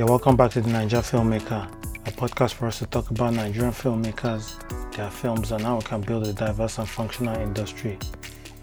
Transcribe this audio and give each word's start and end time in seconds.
Yeah, 0.00 0.06
welcome 0.06 0.34
back 0.34 0.50
to 0.52 0.62
the 0.62 0.70
Naija 0.70 1.02
Filmmaker, 1.02 1.70
a 2.06 2.10
podcast 2.12 2.54
for 2.54 2.66
us 2.66 2.78
to 2.78 2.86
talk 2.86 3.10
about 3.10 3.34
Nigerian 3.34 3.70
filmmakers, 3.70 4.56
their 4.96 5.10
films, 5.10 5.52
and 5.52 5.60
how 5.60 5.76
we 5.76 5.82
can 5.82 6.00
build 6.00 6.26
a 6.26 6.32
diverse 6.32 6.78
and 6.78 6.88
functional 6.88 7.36
industry. 7.36 7.98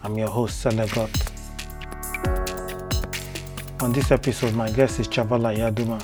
I'm 0.01 0.17
your 0.17 0.29
host, 0.29 0.65
Selegot. 0.65 1.13
On 3.83 3.93
this 3.93 4.09
episode, 4.09 4.55
my 4.55 4.71
guest 4.71 4.99
is 4.99 5.07
Chavala 5.07 5.55
Yaduma. 5.55 6.03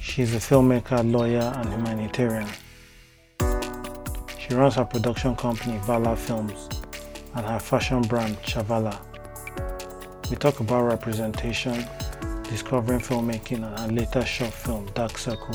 She's 0.00 0.34
a 0.34 0.38
filmmaker, 0.38 1.08
lawyer, 1.08 1.52
and 1.54 1.68
humanitarian. 1.68 2.48
She 4.40 4.54
runs 4.54 4.74
her 4.74 4.84
production 4.84 5.36
company, 5.36 5.78
Vala 5.84 6.16
Films, 6.16 6.68
and 7.36 7.46
her 7.46 7.60
fashion 7.60 8.02
brand, 8.02 8.36
Chavala. 8.42 8.98
We 10.28 10.36
talk 10.36 10.58
about 10.58 10.82
representation, 10.82 11.86
discovering 12.48 13.00
filmmaking, 13.00 13.62
and 13.80 13.96
latest 13.96 14.28
short 14.28 14.52
film, 14.52 14.86
Dark 14.94 15.18
Circle. 15.18 15.54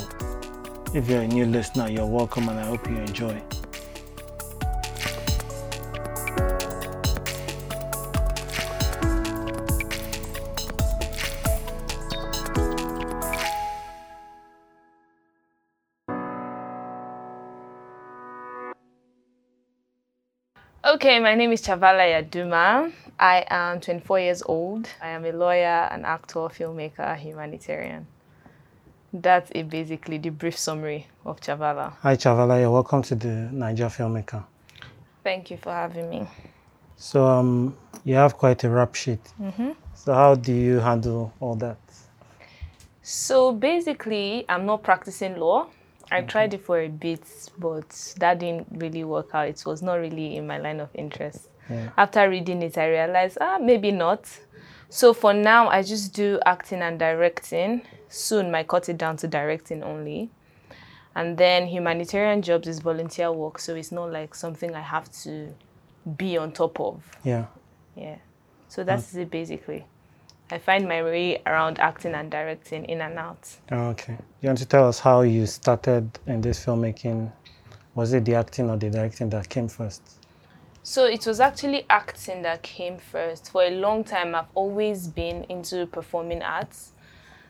If 0.94 1.10
you're 1.10 1.22
a 1.22 1.28
new 1.28 1.46
listener, 1.46 1.90
you're 1.90 2.06
welcome 2.06 2.50
and 2.50 2.60
I 2.60 2.66
hope 2.66 2.88
you 2.88 2.98
enjoy. 2.98 3.42
Okay, 20.86 21.18
my 21.20 21.34
name 21.34 21.54
is 21.54 21.62
Chavala 21.62 22.04
Yaduma. 22.12 22.92
I 23.18 23.46
am 23.48 23.80
24 23.80 24.20
years 24.20 24.44
old. 24.46 24.90
I 25.02 25.12
am 25.12 25.24
a 25.24 25.32
lawyer, 25.32 25.88
an 25.90 26.04
actor, 26.04 26.40
filmmaker, 26.50 27.18
humanitarian. 27.18 28.06
That's 29.14 29.50
it, 29.52 29.70
basically 29.70 30.18
the 30.18 30.32
brief 30.32 30.58
summary 30.58 31.08
of 31.26 31.40
Chavala. 31.40 31.94
Hi, 32.02 32.18
Chavala. 32.18 32.60
You're 32.60 32.70
welcome 32.70 33.02
to 33.04 33.16
the 33.16 33.50
Naija 33.54 33.88
Filmmaker. 33.90 34.44
Thank 35.24 35.52
you 35.52 35.56
for 35.56 35.72
having 35.72 36.10
me. 36.10 36.28
So, 36.98 37.28
um, 37.28 37.78
you 38.04 38.16
have 38.16 38.38
quite 38.38 38.62
a 38.66 38.70
rap 38.70 38.94
sheet. 38.94 39.22
So, 39.94 40.14
how 40.14 40.36
do 40.36 40.52
you 40.52 40.80
handle 40.80 41.32
all 41.40 41.56
that? 41.56 41.78
So 43.04 43.54
basically, 43.54 44.44
I'm 44.50 44.66
not 44.66 44.84
practicing 44.84 45.38
law. 45.38 45.68
I 46.12 46.22
tried 46.22 46.54
it 46.54 46.62
for 46.62 46.80
a 46.80 46.90
bit, 46.90 47.26
but 47.58 47.90
that 48.20 48.40
didn't 48.40 48.68
really 48.72 49.04
work 49.04 49.30
out. 49.34 49.48
It 49.48 49.64
was 49.66 49.82
not 49.82 49.96
really 49.96 50.36
in 50.36 50.46
my 50.48 50.58
line 50.58 50.80
of 50.80 50.90
interest. 50.94 51.50
Yeah. 51.70 51.90
After 51.98 52.30
reading 52.30 52.62
it, 52.62 52.78
I 52.78 52.90
realized, 52.90 53.38
ah, 53.42 53.58
maybe 53.60 53.92
not. 53.92 54.30
So 54.90 55.14
for 55.14 55.34
now, 55.34 55.70
I 55.70 55.82
just 55.82 56.14
do 56.14 56.40
acting 56.46 56.82
and 56.82 57.00
directing. 57.00 57.82
Soon, 58.10 58.54
I 58.54 58.64
cut 58.64 58.90
it 58.90 58.98
down 58.98 59.18
to 59.18 59.28
directing 59.28 59.82
only. 59.84 60.30
And 61.16 61.38
then 61.38 61.68
humanitarian 61.68 62.42
jobs 62.42 62.68
is 62.68 62.80
volunteer 62.80 63.32
work, 63.32 63.60
so 63.60 63.76
it's 63.76 63.92
not 63.92 64.12
like 64.12 64.36
something 64.36 64.76
I 64.76 64.82
have 64.82 65.12
to 65.24 65.54
be 66.18 66.38
on 66.38 66.52
top 66.52 66.80
of. 66.80 67.04
Yeah. 67.24 67.46
Yeah. 67.96 68.18
So 68.68 68.84
that's 68.84 69.14
it 69.16 69.30
basically. 69.30 69.86
I 70.54 70.60
find 70.60 70.88
my 70.88 71.02
way 71.02 71.42
around 71.48 71.80
acting 71.80 72.14
and 72.14 72.30
directing 72.30 72.86
in 72.86 73.02
and 73.02 73.18
out. 73.18 73.50
Okay. 73.72 74.16
You 74.40 74.50
want 74.50 74.60
to 74.60 74.68
tell 74.68 74.88
us 74.88 75.00
how 75.00 75.22
you 75.22 75.48
started 75.48 76.20
in 76.28 76.42
this 76.42 76.64
filmmaking? 76.64 77.32
Was 77.96 78.14
it 78.14 78.24
the 78.26 78.36
acting 78.36 78.70
or 78.70 78.78
the 78.78 78.92
directing 78.92 79.32
that 79.32 79.50
came 79.50 79.68
first? 79.68 80.04
So 80.84 81.06
it 81.06 81.26
was 81.26 81.40
actually 81.40 81.88
acting 81.90 82.44
that 82.44 82.62
came 82.62 83.00
first. 83.00 83.50
For 83.52 83.64
a 83.64 83.72
long 83.72 84.04
time, 84.04 84.36
I've 84.36 84.46
always 84.54 85.08
been 85.08 85.44
into 85.46 85.88
performing 85.88 86.44
arts. 86.44 86.92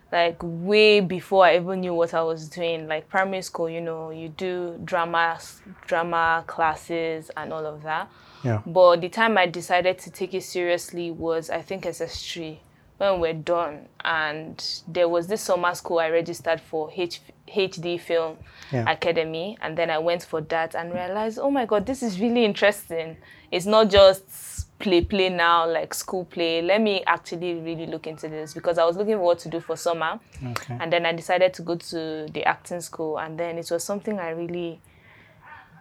Like 0.09 0.37
way 0.41 1.01
before 1.01 1.43
I 1.45 1.57
even 1.57 1.81
knew 1.81 1.93
what 1.93 2.13
I 2.13 2.23
was 2.23 2.47
doing. 2.47 2.87
Like 2.87 3.09
primary 3.09 3.41
school, 3.41 3.69
you 3.69 3.81
know, 3.81 4.11
you 4.11 4.29
do 4.29 4.79
drama, 4.85 5.41
drama 5.87 6.45
classes 6.47 7.31
and 7.35 7.51
all 7.51 7.65
of 7.65 7.83
that. 7.83 8.09
Yeah. 8.45 8.61
But 8.65 9.01
the 9.01 9.09
time 9.09 9.37
I 9.37 9.47
decided 9.47 9.97
to 9.99 10.09
take 10.09 10.33
it 10.33 10.43
seriously 10.43 11.11
was, 11.11 11.49
I 11.49 11.61
think, 11.61 11.83
SS3 11.83 12.59
when 12.97 13.19
we're 13.19 13.33
done. 13.33 13.87
And 14.03 14.63
there 14.87 15.09
was 15.09 15.27
this 15.27 15.41
summer 15.41 15.73
school 15.75 15.99
I 15.99 16.09
registered 16.09 16.61
for 16.61 16.91
H- 16.95 17.21
HD 17.47 17.99
Film 17.99 18.37
Yeah. 18.71 18.89
Academy. 18.89 19.57
And 19.61 19.77
then 19.77 19.89
I 19.89 19.97
went 19.99 20.23
for 20.23 20.41
that 20.41 20.75
and 20.75 20.93
realized, 20.93 21.39
oh 21.39 21.51
my 21.51 21.65
God, 21.65 21.85
this 21.85 22.03
is 22.03 22.19
really 22.19 22.45
interesting. 22.45 23.17
It's 23.51 23.65
not 23.65 23.89
just 23.89 24.79
play, 24.79 25.01
play 25.03 25.29
now, 25.29 25.69
like 25.69 25.93
school 25.93 26.25
play. 26.25 26.61
Let 26.61 26.81
me 26.81 27.03
actually 27.05 27.53
really 27.55 27.85
look 27.85 28.07
into 28.07 28.27
this 28.27 28.53
because 28.53 28.77
I 28.77 28.85
was 28.85 28.97
looking 28.97 29.15
for 29.15 29.21
what 29.23 29.39
to 29.39 29.49
do 29.49 29.59
for 29.59 29.75
summer. 29.77 30.19
Okay. 30.45 30.77
And 30.79 30.91
then 30.91 31.05
I 31.05 31.13
decided 31.13 31.53
to 31.55 31.61
go 31.61 31.75
to 31.75 32.27
the 32.31 32.43
acting 32.45 32.81
school. 32.81 33.17
And 33.19 33.39
then 33.39 33.57
it 33.57 33.69
was 33.71 33.83
something 33.83 34.19
I 34.19 34.29
really 34.31 34.81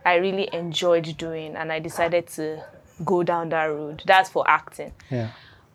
I 0.05 0.15
really 0.17 0.49
enjoyed 0.53 1.17
doing 1.17 1.55
and 1.57 1.71
I 1.73 1.79
decided 1.79 2.27
to 2.29 2.63
go 3.05 3.23
down 3.23 3.51
that 3.51 3.65
road. 3.67 4.03
That's 4.05 4.29
for 4.31 4.49
acting. 4.49 4.93
Yeah. 5.11 5.29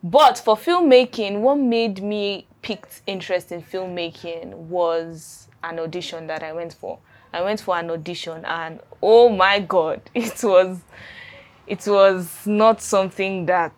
But 0.10 0.38
for 0.38 0.56
filmmaking, 0.56 1.42
what 1.42 1.56
made 1.58 2.02
me 2.02 2.48
picked 2.62 3.02
interest 3.08 3.52
in 3.52 3.62
filmmaking 3.62 4.54
was 4.54 5.50
an 5.66 5.80
audition 5.80 6.28
that 6.28 6.44
I 6.44 6.54
went 6.54 6.74
for. 6.74 6.98
I 7.34 7.42
went 7.42 7.60
for 7.60 7.78
an 7.78 7.90
audition 7.92 8.46
and 8.46 8.80
oh 9.04 9.28
my 9.28 9.60
god, 9.60 10.00
it 10.16 10.42
was 10.44 10.80
it 11.68 11.86
was 11.86 12.48
not 12.48 12.82
something 12.82 13.48
that 13.48 13.74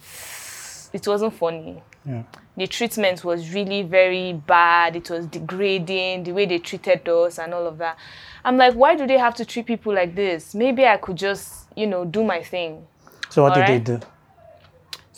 it 0.93 1.07
wasn't 1.07 1.33
funny 1.33 1.81
Yeah. 2.05 2.23
the 2.55 2.67
treatment 2.67 3.23
was 3.25 3.51
really 3.51 3.81
very 3.81 4.33
bad. 4.33 4.95
It 4.95 5.09
was 5.09 5.25
degrading, 5.25 6.25
the 6.25 6.31
way 6.31 6.45
they 6.45 6.59
treated 6.59 7.09
us 7.09 7.39
and 7.39 7.55
all 7.55 7.65
of 7.65 7.79
that. 7.79 7.97
I'm 8.45 8.55
like, 8.57 8.75
why 8.75 8.95
do 8.95 9.07
they 9.07 9.17
have 9.17 9.33
to 9.35 9.45
treat 9.45 9.65
people 9.65 9.95
like 9.95 10.13
this? 10.13 10.53
Maybe 10.53 10.85
I 10.85 10.97
could 10.97 11.15
just, 11.17 11.67
you 11.75 11.87
know, 11.87 12.05
do 12.05 12.23
my 12.23 12.43
thing. 12.43 12.85
So, 13.29 13.41
what 13.43 13.55
did 13.55 13.63
Alright. 13.63 13.85
they 13.85 13.95
do? 13.95 13.99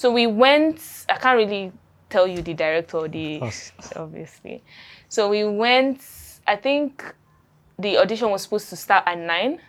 So 0.02 0.12
we 0.12 0.26
went, 0.26 0.82
I 1.08 1.18
can't 1.20 1.38
really 1.38 1.72
tell 2.10 2.26
you 2.26 2.42
the 2.42 2.56
director 2.56 2.98
or 2.98 3.08
the, 3.08 3.40
obviously. 3.96 4.64
So 5.10 5.30
we 5.30 5.44
went, 5.44 6.02
I 6.48 6.56
think 6.56 7.06
the 7.78 8.00
audition 8.00 8.32
was 8.32 8.42
supposed 8.42 8.70
to 8.70 8.76
start 8.76 9.04
at 9.06 9.20
nine. 9.20 9.60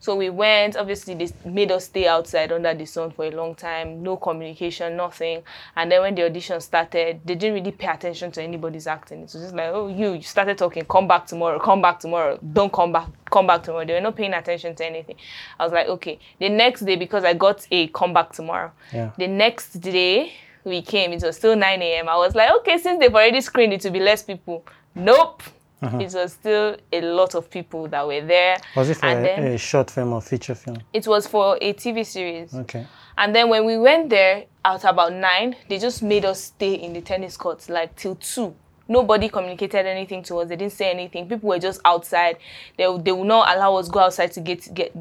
So 0.00 0.16
we 0.16 0.30
went, 0.30 0.76
obviously 0.76 1.14
they 1.14 1.28
made 1.44 1.70
us 1.72 1.84
stay 1.86 2.06
outside 2.08 2.52
under 2.52 2.74
the 2.74 2.84
sun 2.86 3.10
for 3.10 3.24
a 3.24 3.30
long 3.30 3.54
time, 3.54 4.02
no 4.02 4.16
communication, 4.16 4.96
nothing. 4.96 5.42
And 5.76 5.90
then 5.90 6.00
when 6.02 6.14
the 6.14 6.24
audition 6.24 6.60
started, 6.60 7.20
they 7.24 7.34
didn't 7.34 7.54
really 7.54 7.72
pay 7.72 7.86
attention 7.88 8.30
to 8.32 8.42
anybody's 8.42 8.86
acting. 8.86 9.18
It 9.20 9.32
was 9.32 9.32
just 9.34 9.54
like, 9.54 9.70
oh, 9.72 9.88
you, 9.88 10.14
you 10.14 10.22
started 10.22 10.58
talking, 10.58 10.84
come 10.84 11.06
back 11.06 11.26
tomorrow, 11.26 11.58
come 11.58 11.80
back 11.82 12.00
tomorrow, 12.00 12.38
don't 12.52 12.72
come 12.72 12.92
back, 12.92 13.08
come 13.30 13.46
back 13.46 13.62
tomorrow. 13.62 13.84
They 13.84 13.94
were 13.94 14.00
not 14.00 14.16
paying 14.16 14.34
attention 14.34 14.74
to 14.76 14.86
anything. 14.86 15.16
I 15.58 15.64
was 15.64 15.72
like, 15.72 15.86
okay. 15.88 16.18
The 16.38 16.48
next 16.48 16.80
day, 16.80 16.96
because 16.96 17.24
I 17.24 17.34
got 17.34 17.66
a 17.70 17.86
come 17.88 18.12
back 18.12 18.32
tomorrow, 18.32 18.72
Yeah. 18.92 19.10
the 19.18 19.28
next 19.28 19.80
day 19.80 20.32
we 20.64 20.82
came, 20.82 21.12
it 21.12 21.22
was 21.22 21.36
still 21.36 21.56
9 21.56 21.82
a.m. 21.82 22.08
I 22.08 22.16
was 22.16 22.34
like, 22.34 22.50
okay, 22.60 22.78
since 22.78 23.00
they've 23.00 23.12
already 23.14 23.40
screened 23.40 23.72
it 23.72 23.80
to 23.82 23.90
be 23.90 23.98
less 24.00 24.22
people. 24.22 24.64
Nope. 24.94 25.42
Uh-huh. 25.82 25.98
It 25.98 26.12
was 26.14 26.32
still 26.34 26.76
a 26.92 27.00
lot 27.00 27.34
of 27.34 27.50
people 27.50 27.88
that 27.88 28.06
were 28.06 28.20
there. 28.20 28.56
Was 28.76 28.88
it 28.90 28.98
for 28.98 29.06
and 29.06 29.18
a, 29.18 29.22
then 29.22 29.44
a 29.52 29.58
short 29.58 29.90
film 29.90 30.12
or 30.12 30.22
feature 30.22 30.54
film? 30.54 30.78
it 30.92 31.06
was 31.06 31.26
for 31.26 31.58
a 31.60 31.72
TV 31.72 32.06
series. 32.06 32.54
Okay. 32.54 32.86
And 33.18 33.34
then 33.34 33.48
when 33.48 33.64
we 33.66 33.76
went 33.76 34.08
there 34.10 34.44
at 34.64 34.84
about 34.84 35.12
nine, 35.12 35.56
they 35.68 35.78
just 35.78 36.02
made 36.02 36.24
us 36.24 36.44
stay 36.44 36.74
in 36.74 36.92
the 36.92 37.00
tennis 37.00 37.36
courts 37.36 37.68
like 37.68 37.94
till 37.96 38.14
two. 38.14 38.54
Nobody 38.88 39.28
communicated 39.28 39.86
anything 39.86 40.22
to 40.24 40.36
us. 40.38 40.48
They 40.48 40.56
didn't 40.56 40.72
say 40.72 40.90
anything. 40.90 41.28
People 41.28 41.48
were 41.48 41.58
just 41.58 41.80
outside. 41.84 42.36
They, 42.76 42.84
they 42.98 43.12
will 43.12 43.24
not 43.24 43.54
allow 43.56 43.76
us 43.76 43.88
go 43.88 44.00
outside 44.00 44.32
to 44.32 44.40
get 44.40 44.74
get 44.74 44.92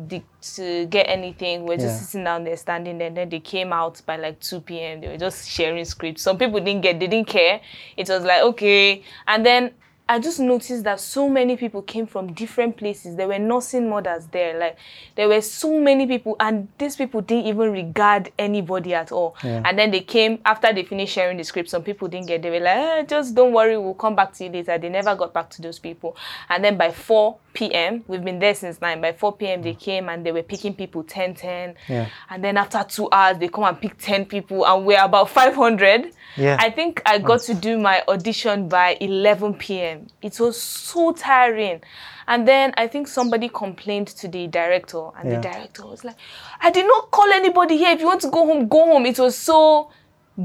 to 0.56 0.86
get 0.86 1.04
anything. 1.10 1.66
We're 1.66 1.76
just 1.78 1.86
Yeah. 1.88 2.06
sitting 2.06 2.24
down 2.26 2.44
there, 2.44 2.58
standing 2.58 2.98
there. 3.00 3.08
And 3.08 3.18
then 3.18 3.30
they 3.30 3.40
came 3.40 3.74
out 3.74 4.02
by 4.06 4.18
like 4.18 4.40
2 4.40 4.62
p.m. 4.62 5.02
They 5.02 5.08
were 5.10 5.18
just 5.18 5.50
sharing 5.50 5.84
scripts. 5.86 6.22
Some 6.22 6.38
people 6.38 6.60
didn't 6.60 6.82
get, 6.82 7.00
they 7.00 7.08
didn't 7.08 7.28
care. 7.28 7.60
It 7.98 8.08
was 8.08 8.24
like 8.24 8.44
okay. 8.44 9.04
And 9.28 9.46
then 9.46 9.72
I 10.12 10.20
just 10.20 10.42
noticed 10.42 10.84
that 10.84 11.00
so 11.00 11.30
many 11.30 11.56
people 11.56 11.82
came 11.82 12.06
from 12.06 12.34
different 12.34 12.76
places. 12.76 13.16
There 13.16 13.30
were 13.30 13.40
nursing 13.40 13.90
mothers 13.90 14.28
there. 14.28 14.60
Like 14.60 14.78
there 15.16 15.30
were 15.30 15.40
so 15.40 15.80
many 15.80 16.06
people, 16.06 16.36
and 16.38 16.68
these 16.78 16.98
people 16.98 17.22
didn't 17.22 17.46
even 17.46 17.72
regard 17.72 18.30
anybody 18.38 18.94
at 18.94 19.14
all. 19.14 19.38
Yeah. 19.42 19.62
And 19.64 19.80
then 19.80 19.90
they 19.90 20.02
came 20.02 20.40
after 20.44 20.74
they 20.74 20.84
finished 20.84 21.14
sharing 21.14 21.38
the 21.38 21.46
script. 21.46 21.70
Some 21.70 21.84
people 21.84 22.10
didn't 22.10 22.28
get. 22.28 22.42
They 22.42 22.50
were 22.50 22.60
like, 22.60 22.78
eh, 22.78 23.04
"Just 23.04 23.36
don't 23.36 23.54
worry, 23.54 23.78
we'll 23.78 23.94
come 23.94 24.18
back 24.18 24.34
to 24.34 24.44
you 24.44 24.50
later." 24.50 24.78
They 24.78 24.90
never 24.90 25.16
got 25.16 25.34
back 25.34 25.50
to 25.52 25.62
those 25.62 25.80
people. 25.80 26.18
And 26.50 26.62
then 26.62 26.76
by 26.76 26.92
4 26.92 27.38
p.m., 27.54 28.04
we've 28.08 28.24
been 28.24 28.40
there 28.40 28.54
since 28.54 28.82
nine. 28.82 29.00
By 29.00 29.14
4 29.14 29.38
p.m., 29.38 29.62
they 29.62 29.76
came 29.76 30.10
and 30.10 30.26
they 30.26 30.34
were 30.34 30.44
picking 30.44 30.74
people 30.74 31.04
10, 31.04 31.36
10. 31.36 31.76
Yeah. 31.88 32.08
And 32.30 32.44
then 32.44 32.58
after 32.58 32.84
two 32.84 33.08
hours, 33.14 33.38
they 33.38 33.48
come 33.48 33.64
and 33.64 33.80
pick 33.80 33.98
10 33.98 34.26
people, 34.26 34.66
and 34.66 34.86
we're 34.86 35.02
about 35.02 35.30
500. 35.30 36.12
Yeah. 36.36 36.58
I 36.60 36.70
think 36.70 37.02
I 37.06 37.18
got 37.18 37.42
to 37.42 37.54
do 37.54 37.78
my 37.78 38.04
audition 38.08 38.68
by 38.68 38.98
11 39.00 39.56
p.m. 39.56 40.01
It 40.22 40.40
was 40.40 40.62
so 40.62 41.14
tiring. 41.14 41.82
And 42.28 42.48
then 42.48 42.74
I 42.78 42.88
think 42.88 43.08
somebody 43.08 43.50
complained 43.50 44.08
to 44.08 44.28
the 44.28 44.48
director, 44.48 45.10
and 45.18 45.30
Yeah. 45.30 45.36
the 45.38 45.42
director 45.42 45.86
was 45.86 46.04
like, 46.04 46.16
I 46.62 46.70
did 46.72 46.86
not 46.86 47.12
call 47.12 47.30
anybody 47.32 47.78
here. 47.78 47.92
If 47.92 48.00
you 48.00 48.08
want 48.08 48.22
to 48.22 48.30
go 48.30 48.46
home, 48.46 48.68
go 48.68 48.86
home. 48.86 49.06
It 49.06 49.20
was 49.20 49.38
so 49.38 49.90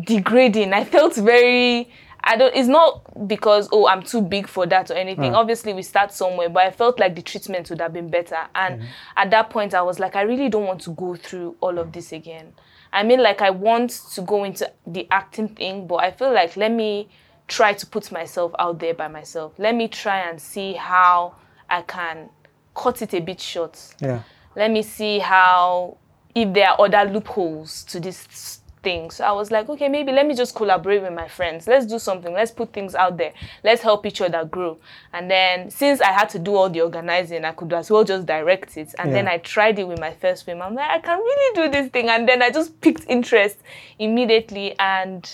degrading. 0.05 0.73
I 0.73 0.85
felt 0.85 1.14
very. 1.14 1.88
I 2.29 2.37
don't. 2.37 2.55
It's 2.56 2.67
not 2.67 3.29
because 3.29 3.69
oh 3.70 3.87
I'm 3.87 4.03
too 4.03 4.20
big 4.20 4.49
for 4.49 4.67
that 4.67 4.91
or 4.91 4.94
anything. 4.94 5.32
Obviously 5.35 5.73
we 5.73 5.82
start 5.82 6.12
somewhere, 6.12 6.49
but 6.49 6.64
I 6.64 6.73
felt 6.73 6.99
like 6.99 7.14
the 7.14 7.23
treatment 7.23 7.70
would 7.70 7.81
have 7.81 7.93
been 7.93 8.08
better. 8.08 8.49
And 8.55 8.81
mm-hmm. 8.81 8.88
at 9.17 9.31
that 9.31 9.50
point 9.50 9.75
I 9.75 9.82
was 9.82 10.00
like, 10.00 10.17
I 10.17 10.23
really 10.23 10.49
don't 10.49 10.67
want 10.67 10.81
to 10.82 10.91
go 10.91 11.14
through 11.14 11.55
all 11.61 11.79
of 11.79 11.93
this 11.93 12.11
again. 12.11 12.53
I 12.93 13.05
mean, 13.05 13.23
like 13.23 13.43
I 13.43 13.50
want 13.50 13.91
to 14.14 14.23
go 14.23 14.43
into 14.43 14.69
the 14.87 15.06
acting 15.11 15.49
thing, 15.50 15.87
but 15.87 15.97
I 15.97 16.11
feel 16.11 16.32
like 16.32 16.56
let 16.56 16.73
me 16.73 17.08
try 17.48 17.72
to 17.72 17.87
put 17.87 18.10
myself 18.12 18.52
out 18.58 18.78
there 18.78 18.94
by 18.94 19.08
myself. 19.08 19.52
Let 19.58 19.75
me 19.75 19.88
try 19.88 20.28
and 20.28 20.40
see 20.40 20.72
how 20.75 21.34
I 21.70 21.82
can 21.82 22.31
cut 22.75 23.02
it 23.02 23.14
a 23.14 23.20
bit 23.20 23.40
short 23.40 23.78
Yeah. 24.00 24.20
let 24.54 24.70
me 24.70 24.82
see 24.82 25.19
how 25.19 25.96
if 26.34 26.52
there 26.52 26.69
are 26.69 26.81
other 26.82 27.10
loopholes 27.10 27.82
to 27.84 27.98
this 28.00 28.60
thing. 28.82 29.10
So 29.10 29.25
I 29.25 29.32
was 29.32 29.50
like, 29.50 29.69
okay, 29.70 29.88
maybe 29.88 30.12
let 30.12 30.26
me 30.26 30.34
just 30.34 30.54
collaborate 30.54 31.02
with 31.02 31.12
my 31.14 31.26
friends. 31.26 31.66
Let's 31.66 31.87
do 31.87 31.98
something. 31.98 32.32
Let's 32.32 32.50
put 32.50 32.72
things 32.72 32.94
out 32.94 33.16
there. 33.16 33.32
Let's 33.64 33.81
help 33.82 34.04
each 34.06 34.20
other 34.20 34.44
grow. 34.44 34.78
And 35.14 35.31
then 35.31 35.70
since 35.70 36.00
I 36.02 36.12
had 36.12 36.28
to 36.31 36.38
do 36.38 36.54
all 36.54 36.69
the 36.69 36.82
organizing, 36.82 37.44
I 37.44 37.52
could 37.52 37.72
as 37.72 37.90
well 37.90 38.04
just 38.04 38.26
direct 38.26 38.76
it. 38.76 38.94
And 38.98 39.12
then 39.14 39.26
I 39.28 39.38
tried 39.38 39.78
it 39.78 39.88
with 39.88 39.98
my 39.98 40.12
first 40.12 40.44
film. 40.44 40.60
I'm 40.62 40.75
like, 40.75 40.90
I 40.90 40.98
can 41.00 41.19
really 41.19 41.54
do 41.54 41.70
this 41.72 41.90
thing. 41.90 42.10
And 42.10 42.28
then 42.28 42.43
I 42.43 42.50
just 42.50 42.81
picked 42.82 43.06
interest 43.08 43.56
immediately 43.98 44.78
and 44.78 45.28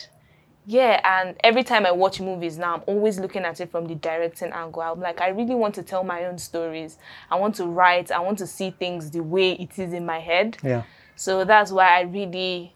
yeah, 0.64 1.00
and 1.04 1.36
every 1.42 1.64
time 1.64 1.86
I 1.86 1.90
watch 1.90 2.20
movies 2.20 2.56
now, 2.56 2.74
I'm 2.76 2.82
always 2.86 3.18
looking 3.18 3.42
at 3.42 3.60
it 3.60 3.70
from 3.70 3.86
the 3.86 3.96
directing 3.96 4.52
angle. 4.52 4.82
I'm 4.82 5.00
like, 5.00 5.20
I 5.20 5.28
really 5.28 5.56
want 5.56 5.74
to 5.74 5.82
tell 5.82 6.04
my 6.04 6.24
own 6.26 6.38
stories. 6.38 6.98
I 7.30 7.36
want 7.36 7.56
to 7.56 7.66
write. 7.66 8.12
I 8.12 8.20
want 8.20 8.38
to 8.38 8.46
see 8.46 8.70
things 8.70 9.10
the 9.10 9.22
way 9.22 9.52
it 9.52 9.78
is 9.78 9.92
in 9.92 10.06
my 10.06 10.20
head. 10.20 10.58
Yeah. 10.62 10.84
So 11.16 11.44
that's 11.44 11.72
why 11.72 11.98
I 11.98 12.02
really 12.02 12.74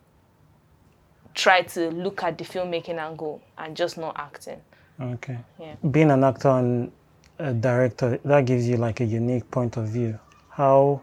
try 1.35 1.63
to 1.63 1.91
look 1.91 2.23
at 2.25 2.39
the 2.39 2.45
filmmaking 2.45 2.99
angle 2.99 3.41
and 3.57 3.77
just 3.77 3.99
not 3.99 4.17
acting. 4.19 4.61
Okay. 5.01 5.39
Yeah. 5.61 5.77
Being 5.91 6.11
an 6.11 6.25
actor 6.25 6.49
and 6.49 6.91
a 7.39 7.53
director, 7.53 8.19
that 8.25 8.47
gives 8.47 8.67
you 8.67 8.79
like 8.79 9.01
a 9.01 9.05
unique 9.05 9.49
point 9.51 9.77
of 9.77 9.89
view. 9.89 10.19
How 10.49 11.03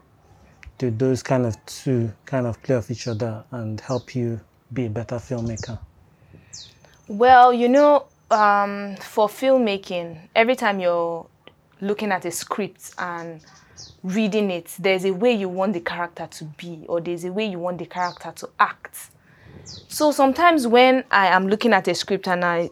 do 0.79 0.91
those 0.91 1.23
kind 1.23 1.45
of 1.45 1.55
two 1.65 2.11
kind 2.25 2.45
of 2.45 2.61
play 2.61 2.75
off 2.75 2.91
each 2.91 3.07
other 3.07 3.45
and 3.51 3.79
help 3.79 4.15
you 4.15 4.41
be 4.73 4.87
a 4.87 4.89
better 4.89 5.15
filmmaker? 5.15 5.79
Well, 7.07 7.53
you 7.53 7.69
know, 7.69 8.05
um, 8.31 8.95
for 8.97 9.27
filmmaking, 9.27 10.17
every 10.35 10.55
time 10.55 10.79
you're 10.79 11.25
looking 11.81 12.11
at 12.11 12.25
a 12.25 12.31
script 12.31 12.91
and 12.97 13.41
reading 14.03 14.49
it, 14.49 14.73
there's 14.79 15.05
a 15.05 15.11
way 15.11 15.33
you 15.33 15.49
want 15.49 15.73
the 15.73 15.79
character 15.79 16.27
to 16.27 16.45
be, 16.45 16.85
or 16.87 17.01
there's 17.01 17.25
a 17.25 17.31
way 17.31 17.45
you 17.45 17.59
want 17.59 17.77
the 17.77 17.85
character 17.85 18.31
to 18.35 18.49
act. 18.59 19.09
So 19.65 20.11
sometimes 20.11 20.65
when 20.67 21.03
I 21.11 21.27
am 21.27 21.47
looking 21.47 21.73
at 21.73 21.87
a 21.87 21.95
script 21.95 22.27
and 22.27 22.43
I 22.43 22.69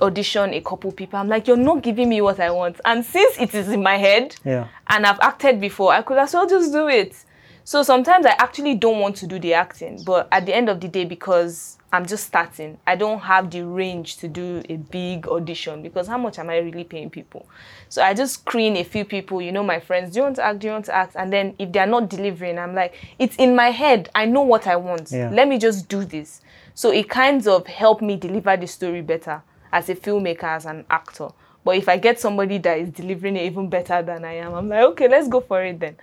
audition 0.00 0.54
a 0.54 0.60
couple 0.60 0.90
people, 0.92 1.18
I'm 1.18 1.28
like, 1.28 1.46
you're 1.46 1.56
not 1.56 1.82
giving 1.82 2.08
me 2.08 2.20
what 2.20 2.40
I 2.40 2.50
want. 2.50 2.80
And 2.84 3.04
since 3.04 3.38
it 3.38 3.54
is 3.54 3.68
in 3.68 3.82
my 3.82 3.96
head, 3.96 4.36
Yeah. 4.44 4.68
and 4.88 5.06
I've 5.06 5.20
acted 5.20 5.60
before, 5.60 5.92
I 5.92 6.02
could 6.02 6.18
as 6.18 6.34
well 6.34 6.48
just 6.48 6.72
do 6.72 6.88
it. 6.88 7.14
So 7.64 7.82
sometimes 7.82 8.26
I 8.26 8.34
actually 8.38 8.74
don't 8.74 9.00
want 9.00 9.16
to 9.16 9.26
do 9.26 9.38
the 9.38 9.54
acting, 9.54 10.02
but 10.04 10.28
at 10.32 10.46
the 10.46 10.54
end 10.54 10.68
of 10.68 10.80
the 10.80 10.88
day, 10.88 11.04
because 11.04 11.78
I'm 11.92 12.06
just 12.06 12.26
starting, 12.26 12.78
I 12.86 12.96
don't 12.96 13.20
have 13.20 13.50
the 13.50 13.62
range 13.66 14.16
to 14.18 14.28
do 14.28 14.62
a 14.68 14.76
big 14.76 15.28
audition 15.28 15.82
because 15.82 16.08
how 16.08 16.16
much 16.16 16.38
am 16.38 16.48
I 16.48 16.58
really 16.58 16.84
paying 16.84 17.10
people? 17.10 17.46
So 17.90 18.02
I 18.02 18.14
just 18.14 18.34
screen 18.34 18.76
a 18.78 18.82
few 18.82 19.04
people, 19.04 19.42
you 19.42 19.52
know, 19.52 19.62
my 19.62 19.78
friends, 19.78 20.12
do 20.12 20.20
you 20.20 20.22
want 20.24 20.36
to 20.36 20.42
act? 20.42 20.60
Do 20.60 20.68
you 20.68 20.72
want 20.72 20.86
to 20.86 20.94
act? 20.94 21.14
And 21.16 21.32
then 21.32 21.54
if 21.58 21.70
they're 21.70 21.86
not 21.86 22.08
delivering, 22.08 22.58
I'm 22.58 22.74
like, 22.74 22.94
it's 23.18 23.36
in 23.36 23.54
my 23.54 23.70
head. 23.70 24.08
I 24.14 24.24
know 24.24 24.40
what 24.40 24.66
I 24.66 24.76
want. 24.76 25.12
Yeah. 25.12 25.30
Let 25.30 25.48
me 25.48 25.58
just 25.58 25.88
do 25.88 26.04
this. 26.04 26.40
So 26.74 26.90
it 26.90 27.10
kind 27.10 27.46
of 27.46 27.66
helped 27.66 28.02
me 28.02 28.16
deliver 28.16 28.56
the 28.56 28.66
story 28.66 29.02
better 29.02 29.42
as 29.70 29.88
a 29.90 29.94
filmmaker, 29.94 30.44
as 30.44 30.64
an 30.64 30.86
actor. 30.90 31.28
But 31.62 31.76
if 31.76 31.88
I 31.88 31.98
get 31.98 32.18
somebody 32.18 32.58
that 32.58 32.78
is 32.78 32.88
delivering 32.88 33.36
it 33.36 33.44
even 33.44 33.68
better 33.68 34.02
than 34.02 34.24
I 34.24 34.36
am, 34.36 34.54
I'm 34.54 34.68
like, 34.68 34.82
okay, 34.82 35.08
let's 35.08 35.28
go 35.28 35.40
for 35.40 35.62
it 35.62 35.78
then. 35.78 35.96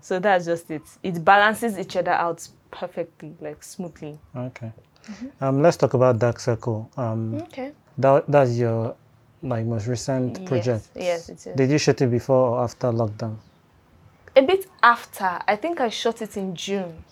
So 0.00 0.18
that's 0.18 0.46
just 0.46 0.70
it. 0.70 0.82
It 1.02 1.24
balances 1.24 1.78
each 1.78 1.96
other 1.96 2.12
out 2.12 2.46
perfectly, 2.70 3.34
like 3.40 3.62
smoothly. 3.62 4.18
Okay. 4.36 4.72
Um, 5.40 5.62
let's 5.62 5.76
talk 5.76 5.94
about 5.94 6.18
Dark 6.18 6.38
Circle. 6.40 6.90
Um, 6.96 7.34
Okay. 7.42 7.72
that, 7.98 8.24
that's 8.28 8.56
your 8.56 8.94
like 9.42 9.64
most 9.64 9.86
recent 9.86 10.44
project. 10.46 10.88
Yes, 10.94 11.28
yes, 11.28 11.28
it 11.28 11.46
is. 11.50 11.56
Did 11.56 11.70
you 11.70 11.78
shoot 11.78 12.00
it 12.00 12.10
before 12.10 12.50
or 12.58 12.64
after 12.64 12.88
lockdown? 12.88 13.36
A 14.36 14.42
bit 14.42 14.66
after, 14.82 15.40
I 15.48 15.56
think 15.56 15.80
I 15.80 15.88
shot 15.88 16.22
it 16.22 16.36
in 16.36 16.54
June. 16.54 17.02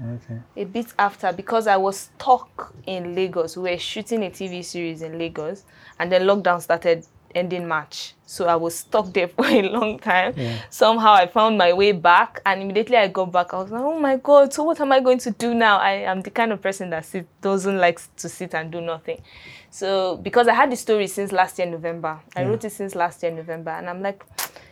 Okay. 0.00 0.38
A 0.56 0.64
bit 0.64 0.86
after 0.98 1.32
because 1.32 1.66
I 1.66 1.76
was 1.76 1.96
stuck 2.14 2.72
in 2.86 3.14
Lagos. 3.14 3.56
We 3.56 3.70
were 3.70 3.78
shooting 3.78 4.22
a 4.24 4.30
TV 4.30 4.64
series 4.64 5.02
in 5.02 5.18
Lagos, 5.18 5.64
and 5.98 6.12
then 6.12 6.22
lockdown 6.22 6.60
started 6.62 7.04
ending 7.34 7.66
March. 7.68 8.14
So 8.26 8.46
I 8.46 8.56
was 8.56 8.74
stuck 8.78 9.12
there 9.12 9.28
for 9.36 9.46
a 9.46 9.62
long 9.62 9.98
time. 9.98 10.34
Yeah. 10.36 10.58
Somehow 10.70 11.12
I 11.14 11.26
found 11.26 11.56
my 11.58 11.72
way 11.72 11.92
back, 11.92 12.40
and 12.44 12.62
immediately 12.62 12.96
I 12.96 13.08
got 13.08 13.32
back. 13.32 13.54
I 13.54 13.58
was 13.62 13.70
like, 13.70 13.80
"Oh 13.82 13.98
my 13.98 14.16
god! 14.16 14.52
So 14.52 14.62
what 14.64 14.80
am 14.80 14.92
I 14.92 15.00
going 15.00 15.18
to 15.18 15.30
do 15.30 15.54
now?" 15.54 15.78
I 15.78 15.92
am 15.92 16.20
the 16.22 16.30
kind 16.30 16.52
of 16.52 16.60
person 16.60 16.90
that 16.90 17.04
sit, 17.04 17.26
doesn't 17.40 17.78
like 17.78 18.00
to 18.16 18.28
sit 18.28 18.54
and 18.54 18.70
do 18.70 18.80
nothing. 18.80 19.22
So 19.70 20.16
because 20.16 20.48
I 20.48 20.54
had 20.54 20.70
the 20.72 20.76
story 20.76 21.06
since 21.06 21.32
last 21.32 21.58
year 21.58 21.68
November, 21.68 22.20
I 22.36 22.42
Yeah. 22.42 22.48
wrote 22.48 22.64
it 22.64 22.70
since 22.70 22.94
last 22.94 23.22
year 23.22 23.32
November, 23.32 23.70
and 23.70 23.88
I'm 23.88 24.02
like, 24.02 24.24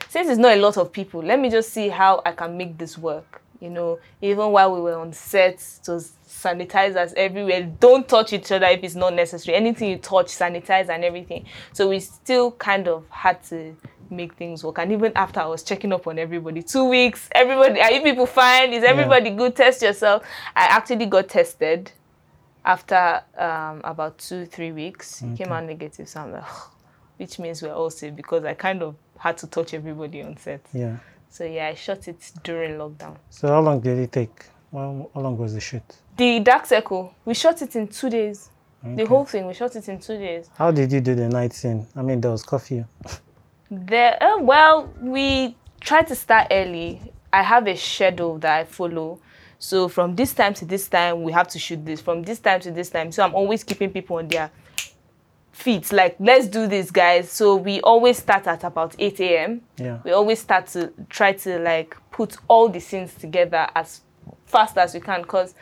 since 0.08 0.28
it's 0.28 0.38
not 0.38 0.52
a 0.56 0.60
lot 0.60 0.76
of 0.76 0.92
people, 0.92 1.22
let 1.22 1.38
me 1.38 1.50
just 1.50 1.72
see 1.72 1.88
how 1.88 2.22
I 2.24 2.32
can 2.32 2.56
make 2.56 2.78
this 2.78 2.96
work. 2.98 3.42
You 3.60 3.70
know, 3.70 3.98
even 4.20 4.52
while 4.52 4.74
we 4.74 4.80
were 4.82 4.98
on 4.98 5.12
set, 5.14 5.54
it 5.54 5.88
was 5.88 6.12
sanitizers 6.46 7.12
everywhere. 7.14 7.62
Don't 7.80 8.08
touch 8.08 8.32
each 8.32 8.52
other 8.52 8.66
if 8.66 8.82
it's 8.82 8.94
not 8.94 9.14
necessary. 9.14 9.56
Anything 9.56 9.90
you 9.90 9.98
touch, 9.98 10.26
sanitize 10.26 10.88
and 10.88 11.04
everything. 11.04 11.46
So 11.72 11.88
we 11.88 12.00
still 12.00 12.52
kind 12.52 12.88
of 12.88 13.04
had 13.10 13.42
to 13.44 13.76
make 14.10 14.34
things 14.34 14.62
work. 14.62 14.78
And 14.78 14.92
even 14.92 15.12
after 15.16 15.40
I 15.40 15.46
was 15.46 15.62
checking 15.62 15.92
up 15.92 16.06
on 16.06 16.18
everybody, 16.18 16.62
two 16.62 16.88
weeks, 16.88 17.28
everybody, 17.32 17.80
are 17.80 17.92
you 17.92 18.02
people 18.02 18.26
fine? 18.26 18.72
Is 18.72 18.84
everybody 18.84 19.30
good? 19.30 19.56
Test 19.56 19.82
yourself. 19.82 20.22
I 20.54 20.64
actually 20.66 21.06
got 21.06 21.28
tested 21.28 21.92
after 22.64 23.22
um, 23.36 23.80
about 23.84 24.18
two, 24.18 24.46
three 24.46 24.72
weeks. 24.72 25.22
It 25.22 25.36
came 25.36 25.52
out 25.52 25.64
negative. 25.64 26.08
So 26.08 26.20
I'm 26.20 26.32
like, 26.32 26.44
which 27.16 27.38
means 27.38 27.62
we're 27.62 27.72
all 27.74 27.90
safe 27.90 28.14
because 28.14 28.44
I 28.44 28.54
kind 28.54 28.82
of 28.82 28.94
had 29.18 29.38
to 29.38 29.46
touch 29.46 29.74
everybody 29.74 30.22
on 30.22 30.36
set. 30.36 30.60
Yeah. 30.72 30.96
So 31.28 31.44
yeah, 31.44 31.68
I 31.68 31.74
shot 31.74 32.08
it 32.08 32.32
during 32.44 32.72
lockdown. 32.78 33.16
So 33.30 33.48
how 33.48 33.60
long 33.60 33.80
did 33.80 33.98
it 33.98 34.12
take? 34.12 34.46
Well, 34.70 35.10
how 35.14 35.20
long 35.20 35.38
was 35.38 35.54
the 35.54 35.60
shoot? 35.60 35.96
The 36.16 36.40
Dark 36.40 36.66
Circle, 36.66 37.14
we 37.24 37.34
shot 37.34 37.60
it 37.62 37.76
in 37.76 37.88
two 37.88 38.08
days. 38.08 38.50
The 38.82 39.04
whole 39.04 39.24
thing, 39.24 39.46
we 39.46 39.54
shot 39.54 39.74
it 39.74 39.88
in 39.88 39.98
two 39.98 40.16
days. 40.16 40.48
How 40.56 40.70
did 40.70 40.92
you 40.92 41.00
do 41.00 41.14
the 41.16 41.28
night 41.28 41.52
scene? 41.52 41.86
I 41.96 42.02
mean, 42.02 42.20
there 42.20 42.30
was 42.30 42.44
curfew. 42.44 42.84
There, 43.68 44.16
uh, 44.22 44.38
well, 44.38 44.92
we 45.00 45.56
try 45.80 46.02
to 46.02 46.14
start 46.14 46.46
early. 46.52 47.12
I 47.32 47.42
have 47.42 47.66
a 47.66 47.76
schedule 47.76 48.38
that 48.38 48.60
I 48.60 48.64
follow. 48.64 49.18
So 49.58 49.88
from 49.88 50.14
this 50.14 50.32
time 50.32 50.54
to 50.54 50.64
this 50.64 50.86
time, 50.88 51.24
we 51.24 51.32
have 51.32 51.48
to 51.48 51.58
shoot 51.58 51.84
this. 51.84 52.00
From 52.00 52.22
this 52.22 52.38
time 52.38 52.60
to 52.60 52.70
this 52.70 52.90
time, 52.90 53.10
so 53.10 53.24
I'm 53.24 53.34
always 53.34 53.64
keeping 53.64 53.90
people 53.90 54.18
on 54.18 54.28
their 54.28 54.52
feet. 55.50 55.92
Like, 55.92 56.14
let's 56.20 56.46
do 56.46 56.68
this, 56.68 56.92
guys. 56.92 57.30
So 57.32 57.56
we 57.56 57.80
always 57.80 58.18
start 58.18 58.46
at 58.46 58.62
about 58.62 58.94
8 58.98 59.20
a.m. 59.20 59.62
Yeah. 59.78 59.98
we 60.04 60.12
always 60.12 60.38
start 60.38 60.68
to 60.68 60.92
try 61.08 61.32
to 61.32 61.58
like 61.58 61.96
put 62.12 62.36
all 62.46 62.68
the 62.68 62.78
scenes 62.80 63.14
together 63.14 63.66
as 63.74 64.02
fast 64.44 64.78
as 64.78 64.94
we 64.94 65.00
can 65.00 65.22
because 65.22 65.54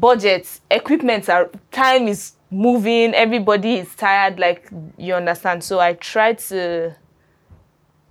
budgets 0.00 0.60
equipment 0.70 1.28
are 1.28 1.50
time 1.72 2.06
is 2.06 2.32
moving 2.50 3.12
everybody 3.14 3.74
is 3.76 3.94
tired 3.96 4.38
like 4.38 4.68
you 4.96 5.14
understand. 5.14 5.64
So 5.64 5.80
i 5.80 5.94
try 5.94 6.34
to 6.34 6.94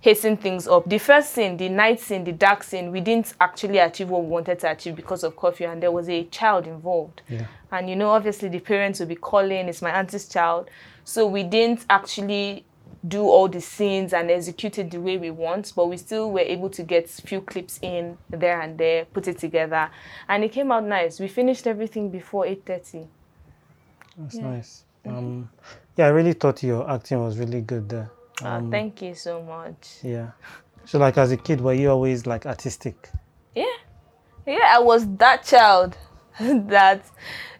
hasten 0.00 0.36
things 0.36 0.68
up. 0.68 0.88
The 0.88 0.98
first 0.98 1.32
scene 1.32 1.56
the 1.56 1.68
night 1.68 2.00
scene 2.00 2.24
the 2.24 2.32
dark 2.32 2.62
scene 2.62 2.92
we 2.92 3.00
didn't 3.00 3.34
actually 3.40 3.78
achieve 3.78 4.10
what 4.10 4.22
we 4.22 4.28
wanted 4.28 4.58
to 4.60 4.70
achieve 4.70 4.94
because 4.94 5.24
of 5.24 5.36
curfew 5.36 5.66
and 5.66 5.82
there 5.82 5.90
was 5.90 6.08
a 6.08 6.24
child 6.24 6.66
involved. 6.66 7.22
Yeah. 7.28 7.46
and 7.72 7.88
you 7.88 7.96
know 7.96 8.10
obviously 8.10 8.48
the 8.48 8.60
parents 8.60 9.00
will 9.00 9.06
be 9.06 9.16
calling 9.16 9.68
it's 9.68 9.80
my 9.82 9.90
auntie's 9.90 10.28
child. 10.28 10.68
So 11.04 11.26
we 11.26 11.44
didn't 11.44 11.86
actually 11.88 12.65
do 13.06 13.22
all 13.22 13.48
the 13.48 13.60
scenes 13.60 14.12
and 14.12 14.30
execute 14.30 14.78
it 14.78 14.90
the 14.90 14.98
way 15.00 15.16
we 15.18 15.30
want 15.30 15.72
but 15.76 15.86
we 15.86 15.96
still 15.96 16.30
were 16.30 16.40
able 16.40 16.68
to 16.70 16.82
get 16.82 17.08
few 17.08 17.40
clips 17.40 17.78
in 17.82 18.16
there 18.30 18.60
and 18.60 18.78
there 18.78 19.04
put 19.06 19.28
it 19.28 19.38
together 19.38 19.88
and 20.28 20.42
it 20.44 20.50
came 20.52 20.72
out 20.72 20.82
nice 20.84 21.20
we 21.20 21.28
finished 21.28 21.66
everything 21.66 22.10
before 22.10 22.44
8.30 22.44 23.06
That's 24.18 24.34
Yeah. 24.36 24.42
nice. 24.50 24.84
Um, 25.06 25.48
yeah, 25.96 26.06
I 26.06 26.08
really 26.08 26.32
thought 26.32 26.62
your 26.62 26.90
acting 26.90 27.22
was 27.22 27.38
really 27.38 27.60
good 27.60 27.88
there. 27.88 28.10
Ah, 28.42 28.56
Um, 28.56 28.70
thank 28.70 29.02
you 29.02 29.14
so 29.14 29.42
much 29.42 29.98
yeah. 30.02 30.30
So, 30.84 30.98
like, 30.98 31.18
as 31.18 31.32
a 31.32 31.36
kid, 31.36 31.60
were 31.60 31.72
you 31.74 31.90
always 31.90 32.26
like 32.26 32.46
artistic? 32.46 33.10
yeah 33.54 33.64
yeah 34.46 34.74
i 34.76 34.78
was 34.78 35.06
that 35.16 35.42
child 35.44 35.96
that 36.40 37.04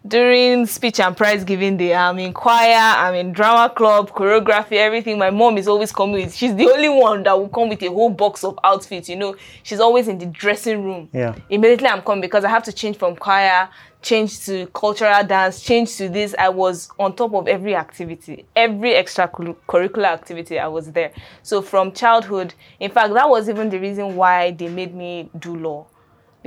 during 0.08 0.66
speech 0.66 1.00
and 1.00 1.16
prize 1.16 1.44
giving 1.44 1.76
day 1.76 1.94
i'm 1.94 2.18
in 2.18 2.32
choir 2.32 2.74
i'm 2.76 3.14
in 3.14 3.32
drama 3.32 3.72
club 3.74 4.10
choreography 4.10 4.72
everything 4.76 5.18
my 5.18 5.30
mom 5.30 5.56
is 5.58 5.66
always 5.66 5.90
coming 5.92 6.14
with 6.24 6.34
she's 6.34 6.54
the 6.54 6.68
only 6.70 6.88
one 6.88 7.22
that 7.22 7.36
will 7.38 7.48
come 7.48 7.68
with 7.68 7.82
a 7.82 7.88
whole 7.88 8.10
box 8.10 8.44
of 8.44 8.58
outfits 8.64 9.08
you 9.08 9.16
know 9.16 9.34
she's 9.62 9.80
always 9.80 10.08
in 10.08 10.18
the 10.18 10.26
dressing 10.26 10.84
room 10.84 11.08
Yeah. 11.12 11.34
immediately 11.50 11.88
i'm 11.88 12.02
coming 12.02 12.20
because 12.20 12.44
i 12.44 12.48
have 12.48 12.62
to 12.64 12.72
change 12.72 12.96
from 12.96 13.16
choir 13.16 13.68
change 14.02 14.44
to 14.44 14.66
cultural 14.68 15.24
dance, 15.24 15.60
change 15.62 15.96
to 15.96 16.08
this. 16.08 16.32
I 16.38 16.48
was 16.48 16.88
on 16.96 17.16
top 17.16 17.34
of 17.34 17.48
every 17.48 17.74
activity, 17.74 18.44
every 18.54 18.90
extracurricular 18.92 20.04
activity. 20.04 20.60
I 20.60 20.68
was 20.68 20.92
there. 20.92 21.10
So 21.42 21.60
from 21.60 21.90
childhood, 21.90 22.54
in 22.78 22.92
fact, 22.92 23.12
that 23.14 23.28
was 23.28 23.48
even 23.48 23.68
the 23.68 23.80
reason 23.80 24.14
why 24.14 24.52
they 24.52 24.68
made 24.68 24.94
me 24.94 25.28
do 25.40 25.56
law. 25.56 25.86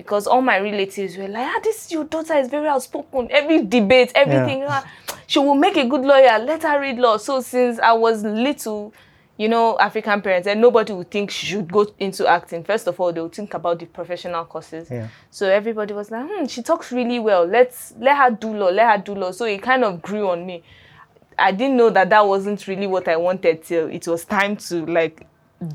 Because 0.02 0.28
all 0.28 0.42
my 0.42 0.58
relatives 0.60 1.18
were 1.18 1.28
like, 1.28 1.46
ah, 1.46 1.60
this 1.64 1.92
your 1.92 2.06
daughter 2.06 2.36
is 2.36 2.48
very 2.48 2.68
outspoken. 2.68 3.28
Every 3.32 3.66
debate, 3.66 4.12
everything, 4.16 4.64
ah, 4.68 4.90
she 5.28 5.40
will 5.40 5.56
make 5.56 5.76
a 5.76 5.86
good 5.86 6.02
lawyer. 6.02 6.40
Let 6.40 6.64
her 6.64 6.80
read 6.80 6.98
law. 6.98 7.18
So 7.18 7.42
since 7.42 7.80
I 7.80 7.92
was 7.94 8.24
little, 8.24 8.94
you 9.38 9.50
know, 9.50 9.78
African 9.78 10.22
parents, 10.22 10.48
and 10.48 10.62
nobody 10.62 10.94
would 10.94 11.12
think 11.12 11.32
she 11.32 11.48
should 11.48 11.70
go 11.72 11.86
into 12.00 12.26
acting. 12.28 12.64
First 12.64 12.88
of 12.88 12.98
all, 13.00 13.12
they 13.12 13.20
would 13.20 13.34
think 13.34 13.54
about 13.54 13.80
the 13.80 13.86
professional 13.88 14.46
courses. 14.46 14.90
Yeah. 14.90 15.10
So 15.32 15.50
everybody 15.50 15.94
was 15.94 16.12
like, 16.12 16.26
hmm, 16.30 16.46
she 16.46 16.62
talks 16.64 16.92
really 16.94 17.20
well. 17.20 17.46
Let's 17.46 17.94
let 18.00 18.16
her 18.18 18.32
do 18.32 18.54
law. 18.56 18.70
Let 18.70 18.90
her 18.98 19.04
do 19.04 19.16
law. 19.16 19.32
So 19.32 19.46
it 19.46 19.62
kind 19.62 19.84
of 19.84 20.02
grew 20.02 20.30
on 20.30 20.46
me. 20.46 20.64
I 21.38 21.52
didn't 21.52 21.76
know 21.78 21.90
that 21.90 22.10
that 22.10 22.26
wasn't 22.26 22.68
really 22.68 22.88
what 22.88 23.08
I 23.10 23.18
wanted 23.18 23.64
till 23.64 23.88
it 23.90 24.08
was 24.08 24.24
time 24.26 24.56
to 24.58 24.86
like 24.86 25.26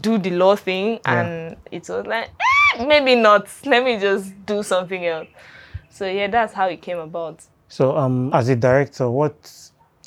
do 0.00 0.16
the 0.18 0.30
law 0.30 0.56
thing, 0.56 0.98
Yeah. 1.06 1.20
and 1.20 1.56
it 1.70 1.88
was 1.88 2.06
like, 2.06 2.28
eh, 2.28 2.53
maybe 2.86 3.14
not. 3.14 3.48
Let 3.64 3.84
me 3.84 3.98
just 3.98 4.46
do 4.46 4.62
something 4.62 5.04
else. 5.06 5.28
So 5.90 6.06
yeah, 6.06 6.28
that's 6.28 6.52
how 6.52 6.66
it 6.66 6.82
came 6.82 6.98
about. 6.98 7.44
So, 7.68 7.96
um, 7.96 8.30
as 8.32 8.48
a 8.48 8.56
director, 8.56 9.10
what 9.10 9.52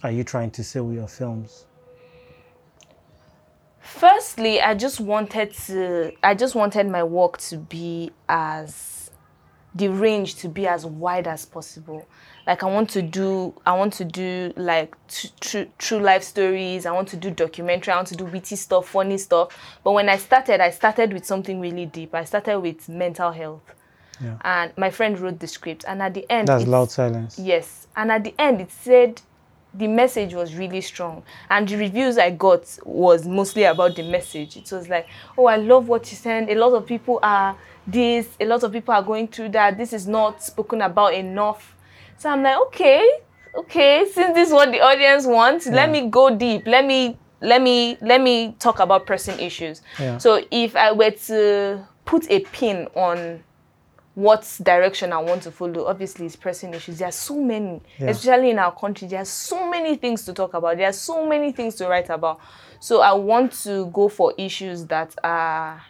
are 0.03 0.11
you 0.11 0.23
trying 0.23 0.51
to 0.51 0.63
say 0.63 0.79
with 0.79 0.95
your 0.95 1.07
films? 1.07 1.65
Firstly, 3.79 4.61
I 4.61 4.73
just 4.73 4.99
wanted 4.99 5.53
to 5.65 6.11
I 6.21 6.35
just 6.35 6.55
wanted 6.55 6.87
my 6.87 7.03
work 7.03 7.37
to 7.39 7.57
be 7.57 8.11
as 8.27 9.11
the 9.73 9.87
range 9.87 10.35
to 10.35 10.49
be 10.49 10.67
as 10.67 10.85
wide 10.85 11.27
as 11.27 11.45
possible. 11.45 12.07
Like 12.47 12.63
I 12.63 12.67
want 12.67 12.89
to 12.91 13.01
do 13.01 13.53
I 13.65 13.73
want 13.77 13.91
to 13.93 14.05
do 14.05 14.53
like 14.55 14.95
tr- 15.09 15.27
true 15.41 15.67
true 15.77 15.99
life 15.99 16.23
stories. 16.23 16.85
I 16.85 16.91
want 16.93 17.09
to 17.09 17.17
do 17.17 17.29
documentary. 17.29 17.91
I 17.91 17.97
want 17.97 18.07
to 18.07 18.15
do 18.15 18.23
witty 18.23 18.55
stuff, 18.55 18.87
funny 18.87 19.17
stuff. 19.17 19.49
But 19.83 19.91
when 19.91 20.07
I 20.07 20.15
started, 20.17 20.61
I 20.61 20.69
started 20.69 21.11
with 21.11 21.25
something 21.25 21.59
really 21.59 21.85
deep. 21.85 22.15
I 22.15 22.23
started 22.23 22.59
with 22.61 22.87
mental 22.87 23.31
health. 23.31 23.75
Yeah. 24.21 24.37
And 24.41 24.71
my 24.77 24.89
friend 24.89 25.19
wrote 25.19 25.39
the 25.39 25.47
script 25.47 25.83
and 25.87 26.01
at 26.01 26.13
the 26.13 26.25
end 26.31 26.47
That's 26.47 26.65
loud 26.65 26.89
silence. 26.89 27.37
Yes. 27.37 27.87
And 27.97 28.11
at 28.11 28.23
the 28.23 28.33
end, 28.39 28.61
it 28.61 28.71
said 28.71 29.21
the 29.73 29.87
message 29.87 30.33
was 30.33 30.55
really 30.55 30.81
strong. 30.81 31.23
And 31.49 31.67
the 31.67 31.75
reviews 31.75 32.17
I 32.17 32.31
got 32.31 32.79
was 32.85 33.27
mostly 33.27 33.63
about 33.63 33.95
the 33.95 34.03
message. 34.03 34.57
It 34.57 34.71
was 34.71 34.87
like, 34.87 35.07
oh, 35.37 35.45
I 35.45 35.57
love 35.57 35.87
what 35.87 36.09
you 36.11 36.17
sent. 36.17 36.49
A 36.49 36.55
lot 36.55 36.73
of 36.73 36.85
people 36.87 37.19
are 37.21 37.57
this, 37.85 38.27
a 38.39 38.45
lot 38.45 38.63
of 38.63 38.71
people 38.71 38.93
are 38.93 39.03
going 39.03 39.27
through 39.27 39.49
that. 39.49 39.77
This 39.77 39.93
is 39.93 40.07
not 40.07 40.41
spoken 40.41 40.81
about 40.81 41.13
enough. 41.13 41.75
So 42.17 42.29
I'm 42.29 42.43
like, 42.43 42.57
okay, 42.67 43.09
okay, 43.55 44.05
since 44.11 44.33
this 44.33 44.47
is 44.49 44.53
what 44.53 44.71
the 44.71 44.81
audience 44.81 45.25
wants, 45.25 45.67
let 45.67 45.89
me 45.91 46.09
go 46.09 46.35
deep. 46.35 46.65
Let 46.65 46.85
me 46.85 47.17
let 47.41 47.61
me 47.61 47.97
let 48.01 48.21
me 48.21 48.55
talk 48.59 48.79
about 48.79 49.05
pressing 49.05 49.39
issues. 49.39 49.81
Yeah. 49.99 50.17
So 50.17 50.41
if 50.49 50.75
I 50.75 50.91
were 50.91 51.11
to 51.11 51.87
put 52.05 52.29
a 52.31 52.39
pin 52.39 52.87
on 52.95 53.43
what 54.17 54.57
direction 54.63 55.13
I 55.13 55.19
want 55.19 55.43
to 55.43 55.51
follow. 55.51 55.85
Obviously, 55.85 56.25
it's 56.25 56.35
pressing 56.35 56.73
issues. 56.73 56.97
There 56.97 57.07
are 57.07 57.11
so 57.11 57.39
many, 57.39 57.79
Yeah. 57.99 58.09
especially 58.09 58.49
in 58.49 58.57
our 58.57 58.71
country. 58.71 59.07
There 59.07 59.21
are 59.21 59.25
so 59.25 59.69
many 59.69 59.95
things 59.95 60.25
to 60.25 60.33
talk 60.33 60.55
about. 60.55 60.77
There 60.77 60.89
are 60.89 60.93
so 60.93 61.27
many 61.27 61.51
things 61.51 61.75
to 61.75 61.87
write 61.87 62.09
about. 62.09 62.39
So 62.79 63.01
I 63.01 63.13
want 63.13 63.51
to 63.65 63.85
go 63.93 64.09
for 64.09 64.33
issues 64.35 64.87
that 64.87 65.13
are 65.23 65.83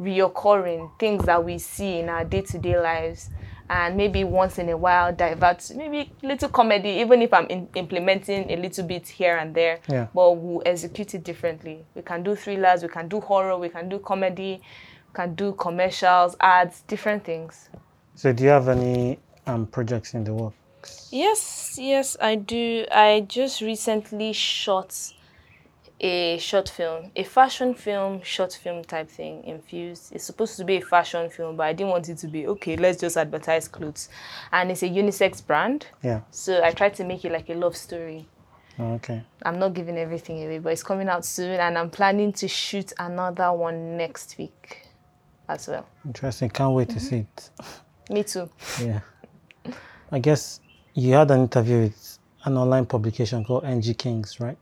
reoccurring, 0.00 0.92
things 0.98 1.24
that 1.26 1.44
we 1.44 1.58
see 1.58 1.98
in 1.98 2.08
our 2.08 2.24
day-to-day 2.24 2.80
lives, 2.80 3.28
and 3.70 3.96
maybe 3.96 4.24
once 4.24 4.58
in 4.58 4.68
a 4.70 4.76
while 4.76 5.12
divert, 5.12 5.70
maybe 5.74 6.10
little 6.22 6.48
comedy, 6.48 6.88
even 6.88 7.22
if 7.22 7.32
I'm 7.32 7.46
in, 7.46 7.68
implementing 7.74 8.50
a 8.50 8.56
little 8.56 8.84
bit 8.84 9.06
here 9.06 9.36
and 9.36 9.54
there. 9.54 9.80
Yeah. 9.88 10.08
But 10.14 10.32
we'll 10.32 10.62
execute 10.64 11.14
it 11.14 11.24
differently. 11.24 11.84
We 11.94 12.02
can 12.02 12.22
do 12.22 12.34
thrillers, 12.34 12.82
we 12.82 12.88
can 12.88 13.08
do 13.08 13.20
horror, 13.20 13.58
we 13.58 13.68
can 13.68 13.88
do 13.88 13.98
comedy, 13.98 14.60
we 15.08 15.14
can 15.14 15.34
do 15.34 15.52
commercials, 15.52 16.36
ads, 16.40 16.82
different 16.82 17.24
things. 17.24 17.68
So, 18.14 18.32
do 18.32 18.44
you 18.44 18.50
have 18.50 18.68
any 18.68 19.18
um, 19.46 19.66
projects 19.66 20.14
in 20.14 20.24
the 20.24 20.34
works? 20.34 21.08
Yes, 21.12 21.78
yes, 21.80 22.16
I 22.20 22.36
do. 22.36 22.86
I 22.90 23.26
just 23.28 23.60
recently 23.60 24.32
shot 24.32 24.94
a 26.00 26.38
short 26.38 26.68
film, 26.68 27.10
a 27.16 27.24
fashion 27.24 27.74
film, 27.74 28.22
short 28.22 28.52
film 28.52 28.84
type 28.84 29.08
thing, 29.08 29.42
infused. 29.44 30.12
It's 30.12 30.24
supposed 30.24 30.56
to 30.58 30.64
be 30.64 30.76
a 30.76 30.80
fashion 30.80 31.28
film, 31.30 31.56
but 31.56 31.64
I 31.64 31.72
didn't 31.72 31.90
want 31.90 32.08
it 32.08 32.18
to 32.18 32.28
be 32.28 32.46
okay, 32.46 32.76
let's 32.76 33.00
just 33.00 33.16
advertise 33.16 33.66
clothes. 33.66 34.08
And 34.52 34.70
it's 34.70 34.82
a 34.82 34.88
unisex 34.88 35.44
brand. 35.44 35.86
Yeah. 36.02 36.20
So 36.30 36.62
I 36.62 36.70
tried 36.70 36.94
to 36.96 37.04
make 37.04 37.24
it 37.24 37.32
like 37.32 37.48
a 37.50 37.54
love 37.54 37.76
story. 37.76 38.26
Oh, 38.78 38.94
okay. 38.94 39.24
I'm 39.42 39.58
not 39.58 39.74
giving 39.74 39.98
everything 39.98 40.44
away, 40.44 40.60
but 40.60 40.72
it's 40.72 40.84
coming 40.84 41.08
out 41.08 41.24
soon, 41.24 41.58
and 41.58 41.76
I'm 41.76 41.90
planning 41.90 42.32
to 42.34 42.46
shoot 42.46 42.92
another 42.98 43.52
one 43.52 43.96
next 43.96 44.38
week 44.38 44.86
as 45.48 45.66
well. 45.66 45.86
Interesting. 46.06 46.50
Can't 46.50 46.74
wait 46.74 46.90
to 46.90 47.00
see 47.00 47.18
it. 47.18 47.50
Me 48.10 48.22
too. 48.22 48.48
Yeah. 48.80 49.00
I 50.12 50.20
guess 50.20 50.60
you 50.94 51.14
had 51.14 51.30
an 51.32 51.40
interview 51.40 51.82
with 51.82 52.18
an 52.44 52.56
online 52.56 52.86
publication 52.86 53.44
called 53.44 53.64
NG 53.64 53.94
Kings, 53.94 54.38
right? 54.38 54.58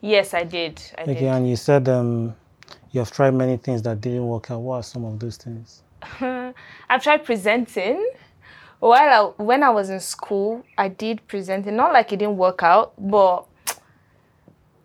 Yes, 0.00 0.34
I 0.34 0.44
did. 0.44 0.80
I 0.98 1.02
Okay, 1.02 1.14
did. 1.14 1.22
and 1.24 1.48
you 1.48 1.56
said 1.56 1.88
um, 1.88 2.34
you 2.90 3.00
have 3.00 3.10
tried 3.10 3.32
many 3.34 3.56
things 3.56 3.82
that 3.82 4.00
didn't 4.00 4.26
work 4.26 4.50
out. 4.50 4.60
What 4.60 4.76
are 4.76 4.82
some 4.82 5.04
of 5.04 5.18
those 5.18 5.36
things? 5.36 5.82
I've 6.20 7.02
tried 7.02 7.24
presenting. 7.24 8.08
While 8.78 9.34
I, 9.38 9.42
when 9.42 9.62
I 9.62 9.70
was 9.70 9.88
in 9.90 10.00
school, 10.00 10.62
I 10.76 10.88
did 10.88 11.26
presenting. 11.26 11.76
Not 11.76 11.92
like 11.92 12.12
it 12.12 12.18
didn't 12.18 12.36
work 12.36 12.62
out, 12.62 12.92
but 12.98 13.46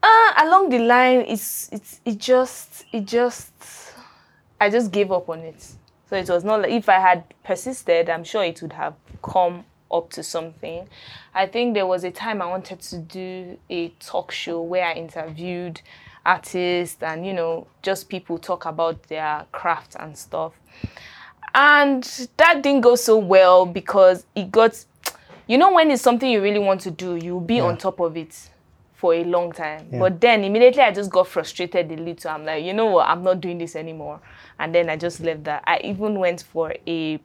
uh, 0.03 0.31
along 0.37 0.69
the 0.69 0.79
line, 0.79 1.25
it's 1.27 1.69
it's 1.71 1.99
it 2.05 2.17
just 2.17 2.85
it 2.93 3.05
just 3.05 3.51
I 4.59 4.69
just 4.69 4.91
gave 4.91 5.11
up 5.11 5.27
on 5.29 5.39
it. 5.39 5.61
So 6.09 6.15
it 6.15 6.29
was 6.29 6.43
not 6.43 6.61
like 6.61 6.71
if 6.71 6.87
I 6.89 6.99
had 6.99 7.23
persisted, 7.43 8.09
I'm 8.09 8.23
sure 8.23 8.43
it 8.43 8.61
would 8.61 8.73
have 8.73 8.95
come 9.21 9.65
up 9.91 10.09
to 10.11 10.23
something. 10.23 10.87
I 11.33 11.47
think 11.47 11.73
there 11.73 11.85
was 11.85 12.03
a 12.03 12.11
time 12.11 12.41
I 12.41 12.45
wanted 12.45 12.79
to 12.81 12.97
do 12.97 13.57
a 13.69 13.89
talk 13.99 14.31
show 14.31 14.61
where 14.61 14.85
I 14.85 14.93
interviewed 14.93 15.81
artists 16.25 17.01
and 17.01 17.25
you 17.25 17.33
know 17.33 17.67
just 17.81 18.07
people 18.09 18.37
talk 18.37 18.65
about 18.65 19.03
their 19.03 19.45
craft 19.51 19.95
and 19.99 20.17
stuff. 20.17 20.53
And 21.53 22.03
that 22.37 22.61
didn't 22.61 22.81
go 22.81 22.95
so 22.95 23.17
well 23.17 23.65
because 23.65 24.25
it 24.35 24.51
got 24.51 24.85
you 25.47 25.57
know 25.57 25.73
when 25.73 25.91
it's 25.91 26.01
something 26.01 26.29
you 26.29 26.41
really 26.41 26.59
want 26.59 26.81
to 26.81 26.91
do 26.91 27.15
you'll 27.15 27.41
be 27.41 27.59
on 27.59 27.77
top 27.77 27.99
of 27.99 28.15
it 28.15 28.49
for 28.93 29.15
a 29.15 29.23
long 29.23 29.51
time. 29.51 29.87
Yeah. 29.91 29.99
but 29.99 30.21
then 30.21 30.43
immediately 30.43 30.83
i 30.83 30.91
just 30.91 31.09
got 31.09 31.27
frustrated 31.27 31.91
a 31.91 31.95
little. 31.95 32.29
I'm 32.29 32.45
like 32.45 32.63
you 32.63 32.73
know 32.73 32.85
what? 32.87 33.07
I'm 33.07 33.23
not 33.23 33.41
doing 33.41 33.57
this 33.57 33.75
anymore. 33.75 34.21
And 34.59 34.73
then 34.73 34.89
i 34.89 34.95
just 34.95 35.19
left 35.21 35.43
that. 35.45 35.63
I 35.65 35.79
even 35.83 36.19
went 36.19 36.43
for 36.43 36.73
a 36.87 37.19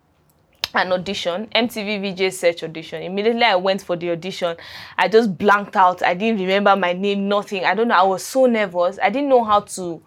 an 0.76 0.92
audition, 0.92 1.46
MTV 1.54 2.14
VJ 2.14 2.34
search 2.34 2.62
audition. 2.62 3.02
Immediately 3.02 3.42
I 3.42 3.56
went 3.56 3.82
for 3.82 3.96
the 3.96 4.10
audition. 4.10 4.56
I 4.98 5.08
just 5.08 5.36
blanked 5.36 5.76
out. 5.76 6.02
I 6.02 6.14
didn't 6.14 6.40
remember 6.40 6.76
my 6.76 6.92
name, 6.92 7.28
nothing. 7.28 7.64
I 7.64 7.74
don't 7.74 7.88
know. 7.88 7.94
I 7.96 8.02
was 8.02 8.24
so 8.24 8.46
nervous. 8.46 8.98
I 9.02 9.10
didn't 9.10 9.28
know 9.28 9.44
how 9.44 9.60
to 9.60 10.02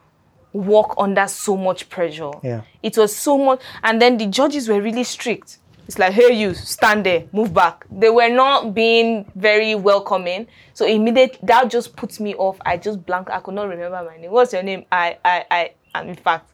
work 0.54 0.96
under 0.98 1.28
so 1.28 1.56
much 1.56 1.90
pressure. 1.90 2.32
Yeah. 2.44 2.62
It 2.82 2.98
was 2.98 3.16
so 3.16 3.38
much. 3.38 3.62
And 3.84 4.02
then 4.02 4.18
the 4.18 4.28
judges 4.28 4.68
were 4.68 4.82
really 4.82 5.04
strict. 5.04 5.60
It's 5.88 5.98
like, 5.98 6.14
hey, 6.14 6.32
you 6.34 6.54
stand 6.54 7.04
there, 7.06 7.26
move 7.32 7.52
back. 7.52 7.84
They 7.90 8.12
were 8.12 8.30
not 8.30 8.76
being 8.76 9.26
very 9.36 9.74
welcoming. 9.74 10.46
So 10.74 10.86
immediately 10.86 11.40
that 11.44 11.72
just 11.72 11.96
puts 11.96 12.20
me 12.20 12.36
off. 12.36 12.58
I 12.64 12.78
just 12.78 13.04
blanked. 13.08 13.32
I 13.32 13.40
could 13.40 13.56
not 13.56 13.68
remember 13.68 14.04
my 14.08 14.18
name. 14.18 14.30
What's 14.32 14.54
your 14.54 14.62
name? 14.62 14.86
I, 14.92 15.18
I, 15.26 15.46
I. 15.50 15.72
And 15.96 16.10
in 16.10 16.16
fact, 16.16 16.52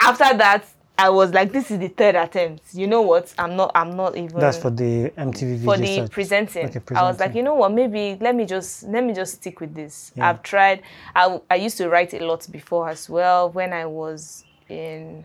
after 0.00 0.34
that, 0.38 0.64
I 1.00 1.10
was 1.10 1.32
like, 1.32 1.52
this 1.52 1.70
is 1.70 1.78
the 1.78 1.86
third 1.86 2.16
attempt. 2.16 2.74
You 2.74 2.88
know 2.88 3.02
what? 3.02 3.32
I'm 3.38 3.54
not. 3.54 3.70
I'm 3.76 3.96
not 3.96 4.16
even 4.16 4.40
That's 4.40 4.58
for 4.58 4.70
the 4.70 5.10
MTV 5.16 5.64
for 5.64 5.76
the 5.76 5.96
search. 5.96 6.10
presenting. 6.10 6.66
Okay, 6.66 6.80
presenting. 6.80 6.96
I 6.96 7.08
was 7.08 7.20
like, 7.20 7.36
you 7.36 7.44
know 7.44 7.54
what? 7.54 7.72
Maybe 7.72 8.18
let 8.20 8.34
me 8.34 8.44
just 8.44 8.82
let 8.82 9.04
me 9.04 9.14
just 9.14 9.34
stick 9.34 9.60
with 9.60 9.76
this. 9.76 10.10
Yeah. 10.16 10.28
I've 10.28 10.42
tried. 10.42 10.82
I 11.14 11.40
I 11.48 11.54
used 11.54 11.76
to 11.78 11.88
write 11.88 12.14
a 12.14 12.26
lot 12.26 12.50
before 12.50 12.88
as 12.88 13.08
well. 13.08 13.48
When 13.50 13.72
I 13.72 13.86
was 13.86 14.44
in 14.68 15.24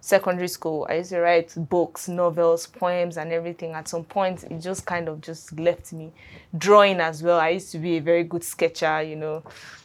secondary 0.00 0.46
school, 0.46 0.86
I 0.88 0.98
used 0.98 1.10
to 1.10 1.18
write 1.20 1.52
books, 1.68 2.06
novels, 2.08 2.68
poems, 2.68 3.16
and 3.16 3.32
everything. 3.32 3.72
At 3.72 3.88
some 3.88 4.04
point, 4.04 4.44
it 4.44 4.60
just 4.60 4.86
kind 4.86 5.08
of 5.08 5.20
just 5.20 5.58
left 5.58 5.92
me. 5.92 6.12
Drawing 6.56 7.00
as 7.00 7.20
well. 7.20 7.40
I 7.40 7.48
used 7.48 7.72
to 7.72 7.78
be 7.78 7.96
a 7.96 8.00
very 8.00 8.22
good 8.22 8.44
sketcher. 8.44 9.02
You 9.02 9.16
know, 9.16 9.42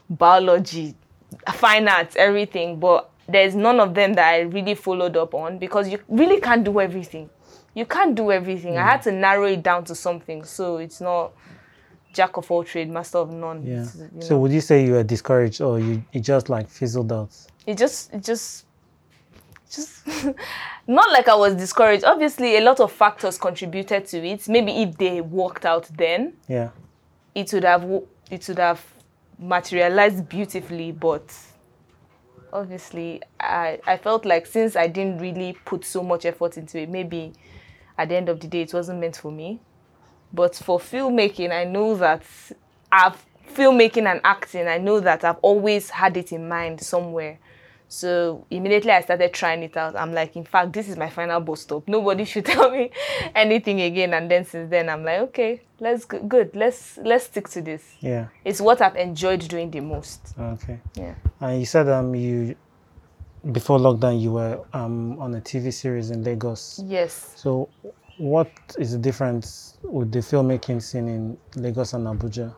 biology, 0.08 0.94
fine 1.54 1.88
arts, 1.88 2.16
everything. 2.16 2.80
But 2.80 3.10
there's 3.28 3.56
none 3.56 3.80
of 3.80 3.94
them 3.94 4.14
that 4.14 4.34
I 4.34 4.40
really 4.42 4.76
followed 4.76 5.18
up 5.18 5.34
on 5.34 5.58
because 5.58 5.90
you 5.90 6.00
really 6.08 6.40
can't 6.40 6.64
do 6.64 6.80
everything. 6.80 7.30
You 7.74 7.86
can't 7.86 8.16
do 8.16 8.32
everything. 8.32 8.78
I 8.78 8.82
mm. 8.82 8.86
had 8.86 9.02
to 9.04 9.12
narrow 9.12 9.46
it 9.46 9.64
down 9.64 9.84
to 9.86 9.96
something, 9.96 10.44
so 10.44 10.78
it's 10.78 11.02
not 11.02 11.34
jack 12.14 12.38
of 12.38 12.50
all 12.50 12.64
trade, 12.64 12.90
master 12.90 13.18
of 13.18 13.32
none. 13.32 13.66
Yeah. 13.66 13.86
You 14.16 14.22
So 14.22 14.38
would 14.40 14.52
you 14.52 14.62
say 14.62 14.86
you 14.86 14.94
were 14.94 15.04
discouraged 15.04 15.62
or 15.62 15.80
you 15.80 16.04
it 16.14 16.22
just 16.22 16.50
like 16.50 16.70
fizzled 16.70 17.12
out? 17.12 17.36
it 17.68 17.78
just 17.78 18.14
it 18.14 18.24
just 18.24 18.66
just 19.70 20.08
not 20.88 21.12
like 21.12 21.28
I 21.28 21.36
was 21.36 21.56
discouraged. 21.56 22.04
Obviously, 22.04 22.58
a 22.58 22.62
lot 22.62 22.80
of 22.80 22.92
factors 22.92 23.38
contributed 23.38 24.06
to 24.08 24.26
it. 24.26 24.48
Maybe 24.48 24.72
if 24.84 24.98
they 24.98 25.22
worked 25.22 25.66
out 25.66 25.90
then, 25.98 26.34
Yeah. 26.48 26.70
it 27.34 27.52
would 27.54 27.64
have 27.64 27.84
it 28.32 28.48
would 28.48 28.60
have 28.60 28.84
materialized 29.38 30.30
beautifully. 30.30 30.92
But 30.92 31.34
obviously, 32.52 33.22
I 33.40 33.80
I 33.86 33.98
felt 33.98 34.26
like 34.26 34.46
since 34.46 34.76
I 34.76 34.88
didn't 34.88 35.20
really 35.20 35.58
put 35.66 35.86
so 35.86 36.04
much 36.04 36.26
effort 36.26 36.58
into 36.58 36.80
it, 36.80 36.90
maybe 36.90 37.34
at 37.98 38.10
the 38.10 38.16
end 38.16 38.30
of 38.30 38.40
the 38.40 38.48
day, 38.48 38.62
it 38.62 38.74
wasn't 38.74 39.00
meant 39.00 39.18
for 39.18 39.32
me. 39.32 39.60
But 40.34 40.56
for 40.56 40.80
filmmaking, 40.80 41.52
I 41.52 41.64
know 41.64 41.96
that 41.96 42.24
I've 42.92 43.24
filmmaking 43.54 44.06
and 44.06 44.22
acting. 44.24 44.68
I 44.68 44.78
know 44.78 45.00
that 45.00 45.24
I've 45.24 45.38
always 45.42 45.90
had 45.90 46.18
it 46.18 46.32
in 46.32 46.48
mind 46.48 46.82
somewhere. 46.82 47.40
So 47.88 48.46
immediately 48.50 48.92
I 48.92 49.02
started 49.02 49.34
trying 49.34 49.64
it 49.64 49.78
out. 49.78 49.96
I'm 49.96 50.14
like, 50.14 50.36
in 50.36 50.44
fact, 50.44 50.74
this 50.74 50.90
is 50.90 50.98
my 50.98 51.10
final 51.10 51.40
bus 51.40 51.62
stop. 51.62 51.88
Nobody 51.88 52.26
should 52.32 52.46
tell 52.46 52.72
me 52.72 52.92
anything 53.34 53.82
again. 53.82 54.14
And 54.14 54.30
then 54.30 54.46
since 54.46 54.70
then, 54.70 54.90
I'm 54.90 55.04
like, 55.04 55.20
okay, 55.20 55.62
let's 55.80 56.06
go, 56.06 56.20
good. 56.20 56.56
Let's 56.56 56.98
let's 56.98 57.26
stick 57.26 57.48
to 57.50 57.62
this. 57.62 57.84
Yeah. 58.00 58.28
It's 58.44 58.60
what 58.60 58.82
I've 58.82 58.96
enjoyed 58.96 59.48
doing 59.48 59.72
the 59.72 59.82
most. 59.82 60.34
Okay. 60.40 60.80
Yeah. 60.96 61.16
And 61.40 61.60
you 61.60 61.66
said 61.66 61.88
um 61.90 62.16
you 62.16 62.56
before 63.52 63.78
lockdown 63.78 64.20
you 64.20 64.32
were 64.34 64.66
um 64.74 65.20
on 65.20 65.36
a 65.36 65.42
TV 65.42 65.72
series 65.72 66.10
in 66.10 66.24
Lagos. 66.24 66.82
Yes. 66.86 67.34
So 67.36 67.70
what 68.18 68.50
is 68.80 68.94
the 68.94 68.98
difference 68.98 69.78
with 69.84 70.12
the 70.12 70.20
filmmaking 70.20 70.82
scene 70.82 71.08
in 71.08 71.38
Lagos 71.56 71.94
and 71.94 72.08
Abuja? 72.08 72.54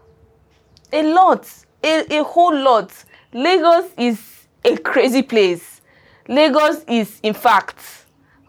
A 0.94 1.04
lot. 1.04 1.48
A, 1.84 2.20
a 2.20 2.24
whole 2.24 2.56
lot. 2.56 2.92
Lagos 3.34 3.92
is 3.98 4.37
a 4.68 4.78
crazy 4.78 5.22
place. 5.22 5.82
Lagos 6.28 6.84
is, 6.88 7.20
in 7.24 7.34
fact, 7.34 7.80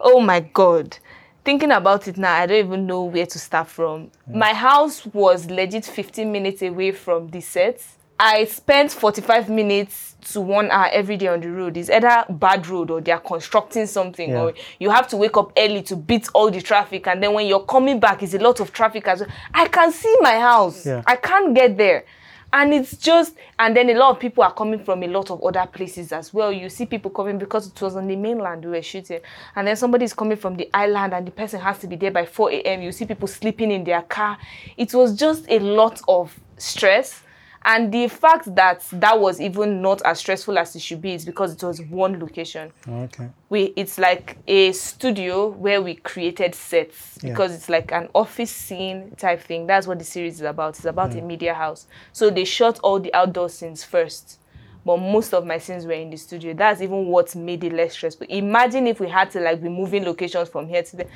oh 0.00 0.20
my 0.20 0.40
God. 0.40 0.98
Thinking 1.44 1.70
about 1.70 2.08
it 2.08 2.18
now, 2.18 2.34
I 2.34 2.46
don't 2.46 2.66
even 2.66 2.86
know 2.86 3.04
where 3.04 3.24
to 3.26 3.38
start 3.38 3.68
from. 3.68 4.10
Hmm. 4.26 4.38
My 4.38 4.52
house 4.52 5.06
was 5.06 5.48
legit 5.50 5.84
15 5.86 6.30
minutes 6.30 6.62
away 6.62 6.92
from 6.92 7.28
the 7.28 7.40
set. 7.40 7.82
I 8.20 8.44
spent 8.46 8.90
45 8.90 9.48
minutes 9.48 10.16
to 10.32 10.40
one 10.40 10.72
hour 10.72 10.88
every 10.90 11.16
day 11.16 11.28
on 11.28 11.40
the 11.40 11.50
road. 11.52 11.76
It's 11.76 11.88
either 11.88 12.24
bad 12.28 12.66
road 12.66 12.90
or 12.90 13.00
they're 13.00 13.20
constructing 13.20 13.86
something, 13.86 14.30
Yeah. 14.30 14.42
or 14.42 14.54
you 14.80 14.90
have 14.90 15.06
to 15.08 15.16
wake 15.16 15.36
up 15.36 15.52
early 15.56 15.82
to 15.82 15.94
beat 15.94 16.28
all 16.34 16.50
the 16.50 16.60
traffic. 16.60 17.06
And 17.06 17.22
then 17.22 17.32
when 17.32 17.46
you're 17.46 17.60
coming 17.64 18.00
back, 18.00 18.24
it's 18.24 18.34
a 18.34 18.38
lot 18.40 18.58
of 18.58 18.72
traffic 18.72 19.06
as 19.06 19.20
well. 19.20 19.28
I 19.54 19.68
can 19.68 19.92
see 19.92 20.14
my 20.20 20.36
house. 20.40 20.84
Yeah. 20.84 21.02
I 21.06 21.14
can't 21.14 21.54
get 21.54 21.76
there. 21.76 22.04
And 22.52 22.72
it's 22.72 22.96
just, 22.96 23.34
and 23.58 23.76
then 23.76 23.90
a 23.90 23.94
lot 23.94 24.10
of 24.10 24.20
people 24.20 24.42
are 24.42 24.52
coming 24.54 24.82
from 24.82 25.02
a 25.02 25.06
lot 25.06 25.30
of 25.30 25.42
other 25.42 25.66
places 25.66 26.12
as 26.12 26.32
well. 26.32 26.50
You 26.50 26.70
see 26.70 26.86
people 26.86 27.10
coming 27.10 27.38
because 27.38 27.66
it 27.66 27.80
was 27.80 27.94
on 27.94 28.06
the 28.06 28.16
mainland 28.16 28.64
we 28.64 28.70
were 28.70 28.82
shooting. 28.82 29.20
And 29.54 29.66
then 29.66 29.76
somebody 29.76 30.06
is 30.06 30.14
coming 30.14 30.38
from 30.38 30.56
the 30.56 30.70
island 30.72 31.12
and 31.12 31.26
the 31.26 31.30
person 31.30 31.60
has 31.60 31.78
to 31.80 31.86
be 31.86 31.96
there 31.96 32.10
by 32.10 32.24
4 32.24 32.50
a.m. 32.52 32.80
You 32.80 32.92
see 32.92 33.04
people 33.04 33.28
sleeping 33.28 33.70
in 33.70 33.84
their 33.84 34.02
car. 34.02 34.38
It 34.78 34.94
was 34.94 35.14
just 35.14 35.44
a 35.48 35.58
lot 35.58 36.00
of 36.08 36.38
stress. 36.56 37.22
And 37.68 37.92
the 37.92 38.08
fact 38.08 38.54
that 38.54 38.82
that 38.92 39.20
was 39.20 39.42
even 39.42 39.82
not 39.82 40.00
as 40.06 40.20
stressful 40.20 40.56
as 40.58 40.74
it 40.74 40.80
should 40.80 41.02
be 41.02 41.12
is 41.12 41.26
because 41.26 41.52
it 41.52 41.62
was 41.62 41.82
one 41.82 42.18
location. 42.18 42.72
Okay. 42.88 43.28
we 43.50 43.74
it's 43.76 43.98
like 43.98 44.38
a 44.48 44.72
studio 44.72 45.48
where 45.48 45.82
we 45.82 45.96
created 45.96 46.54
sets 46.54 47.18
Yeah. 47.20 47.30
because 47.30 47.54
it's 47.54 47.68
like 47.68 47.92
an 47.92 48.08
office 48.14 48.50
scene 48.50 49.12
type 49.18 49.42
thing. 49.42 49.66
That's 49.66 49.86
what 49.86 49.98
the 49.98 50.04
series 50.06 50.36
is 50.36 50.40
about. 50.40 50.76
It's 50.76 50.86
about 50.86 51.14
a 51.14 51.18
mm. 51.18 51.26
media 51.26 51.52
house. 51.52 51.86
So 52.12 52.30
they 52.30 52.44
shot 52.46 52.80
all 52.82 52.98
the 53.00 53.12
outdoor 53.12 53.50
scenes 53.50 53.84
first. 53.84 54.38
But 54.86 54.96
most 54.96 55.34
of 55.34 55.44
my 55.44 55.58
scenes 55.58 55.84
were 55.84 55.92
in 55.92 56.08
the 56.08 56.16
studio. 56.16 56.54
That's 56.54 56.80
even 56.80 57.08
what 57.08 57.36
made 57.36 57.64
it 57.64 57.74
less 57.74 57.92
stressful. 57.92 58.28
Imagine 58.30 58.86
if 58.86 58.98
we 58.98 59.10
had 59.10 59.30
to 59.32 59.40
like 59.40 59.60
be 59.62 59.68
moving 59.68 60.06
locations 60.06 60.48
from 60.48 60.68
here 60.68 60.82
to 60.84 60.96
there. 60.96 61.08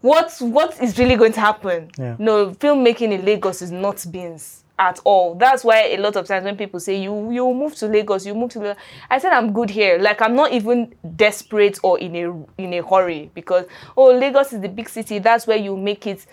What 0.00 0.34
what 0.40 0.82
is 0.82 0.98
really 0.98 1.16
going 1.16 1.32
to 1.34 1.40
happen? 1.40 1.90
Yeah. 1.98 2.16
no 2.18 2.52
filmmaking 2.52 3.12
in 3.12 3.22
lagos 3.26 3.60
is 3.60 3.70
not 3.70 4.02
beans 4.10 4.63
at 4.78 4.98
all. 5.04 5.34
That's 5.36 5.62
why 5.62 5.82
a 5.88 5.98
lot 5.98 6.16
of 6.16 6.26
times 6.26 6.44
when 6.44 6.56
people 6.56 6.80
say 6.80 7.00
you 7.00 7.30
you 7.30 7.52
move 7.54 7.74
to 7.76 7.86
lagos 7.86 8.26
you 8.26 8.34
move 8.34 8.50
to 8.50 8.58
lagos 8.58 8.76
i 9.08 9.18
said 9.18 9.32
i'm 9.32 9.52
good 9.52 9.70
here. 9.70 9.98
Like 9.98 10.20
i'm 10.20 10.34
not 10.34 10.52
even 10.52 10.92
desperate 11.16 11.78
or 11.84 11.98
in 11.98 12.16
a 12.16 12.62
in 12.62 12.72
a 12.74 12.82
hurry 12.82 13.30
because 13.34 13.66
oh 13.96 14.12
lagos 14.12 14.52
is 14.52 14.60
the 14.60 14.68
big 14.68 14.88
city. 14.88 15.20
That's 15.20 15.46
where 15.46 15.56
you 15.56 15.76
make 15.76 16.06
it. 16.08 16.26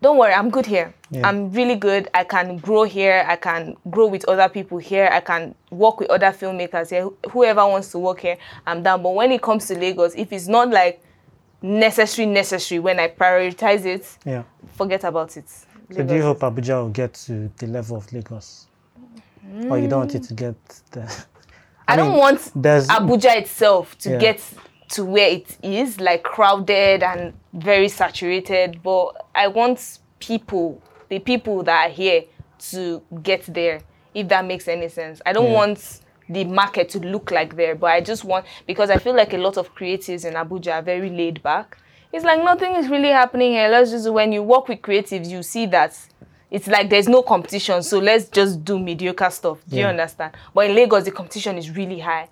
Don't 0.00 0.16
worry 0.16 0.32
i'm 0.32 0.48
good 0.48 0.64
here. 0.64 0.94
Yeah. 1.10 1.28
i'm 1.28 1.50
really 1.52 1.76
good. 1.76 2.08
I 2.14 2.24
can 2.24 2.58
grow 2.58 2.84
here. 2.84 3.24
I 3.28 3.36
can 3.36 3.76
grow 3.90 4.06
with 4.06 4.24
other 4.26 4.48
people 4.48 4.78
here. 4.78 5.08
I 5.12 5.20
can 5.20 5.54
work 5.70 6.00
with 6.00 6.08
other 6.10 6.28
filmmakers 6.32 6.90
here. 6.90 7.08
Whoever 7.30 7.66
wants 7.66 7.90
to 7.92 7.98
work 7.98 8.20
here 8.20 8.38
i'm 8.66 8.82
down. 8.82 9.02
But 9.02 9.14
when 9.14 9.32
it 9.32 9.42
comes 9.42 9.66
to 9.68 9.78
lagos 9.78 10.14
if 10.14 10.32
it's 10.32 10.48
not 10.48 10.70
like 10.70 11.02
necessary 11.60 12.24
necessary 12.26 12.78
when 12.78 13.00
i 13.00 13.08
prioritize 13.08 13.84
it 13.84 14.16
Yeah. 14.24 14.44
forget 14.76 15.02
about 15.02 15.36
it 15.36 15.44
So 15.90 16.04
do 16.04 16.14
you 16.14 16.22
hope 16.22 16.40
Abuja 16.40 16.82
will 16.82 16.90
get 16.90 17.14
to 17.14 17.50
the 17.56 17.66
level 17.66 17.96
of 17.96 18.12
Lagos? 18.12 18.66
Or 19.70 19.78
you 19.78 19.88
don't 19.88 20.00
want 20.00 20.14
it 20.14 20.24
to 20.24 20.34
mm. 20.34 20.36
get 20.36 20.56
there? 20.90 21.08
I, 21.88 21.96
don't 21.96 22.10
mean, 22.10 22.18
want 22.18 22.38
Abuja 22.38 23.38
itself 23.38 23.96
to 24.00 24.10
Yeah. 24.10 24.18
get 24.18 24.42
to 24.90 25.04
where 25.04 25.28
it 25.30 25.56
is, 25.62 26.00
like 26.00 26.22
crowded 26.22 27.02
and 27.02 27.32
very 27.54 27.88
saturated. 27.88 28.82
But 28.82 29.26
I 29.34 29.48
want 29.48 29.98
people, 30.18 30.82
the 31.08 31.18
people 31.18 31.62
that 31.62 31.88
are 31.88 31.92
here, 31.92 32.24
to 32.70 33.02
get 33.22 33.42
there, 33.44 33.80
if 34.14 34.28
that 34.28 34.44
makes 34.44 34.68
any 34.68 34.88
sense. 34.88 35.22
I 35.24 35.32
don't 35.32 35.46
Yeah. 35.50 35.54
want 35.54 36.00
the 36.28 36.44
market 36.44 36.90
to 36.90 36.98
look 36.98 37.30
like 37.30 37.56
there, 37.56 37.74
but 37.74 37.90
I 37.90 38.00
just 38.02 38.24
want, 38.24 38.44
because 38.66 38.90
I 38.90 38.98
feel 38.98 39.14
like 39.14 39.32
a 39.32 39.38
lot 39.38 39.56
of 39.56 39.74
creatives 39.74 40.24
in 40.26 40.34
Abuja 40.34 40.74
are 40.74 40.82
very 40.82 41.08
laid 41.08 41.42
back. 41.42 41.78
It's 42.12 42.24
like 42.24 42.42
nothing 42.42 42.74
is 42.76 42.88
really 42.88 43.08
happening 43.10 43.52
here. 43.52 43.68
Let's 43.68 43.90
just, 43.90 44.10
when 44.10 44.32
you 44.32 44.42
work 44.42 44.68
with 44.68 44.80
creatives, 44.80 45.28
you 45.28 45.42
see 45.42 45.66
that 45.66 45.98
it's 46.50 46.66
like 46.66 46.88
there's 46.88 47.08
no 47.08 47.22
competition. 47.22 47.82
So 47.82 47.98
let's 47.98 48.28
just 48.28 48.64
do 48.64 48.78
mediocre 48.78 49.30
stuff. 49.30 49.58
Do 49.68 49.76
you 49.76 49.84
understand? 49.84 50.34
But 50.54 50.70
in 50.70 50.76
Lagos, 50.76 51.04
the 51.04 51.10
competition 51.10 51.58
is 51.58 51.70
really 51.70 51.98
high. 51.98 52.28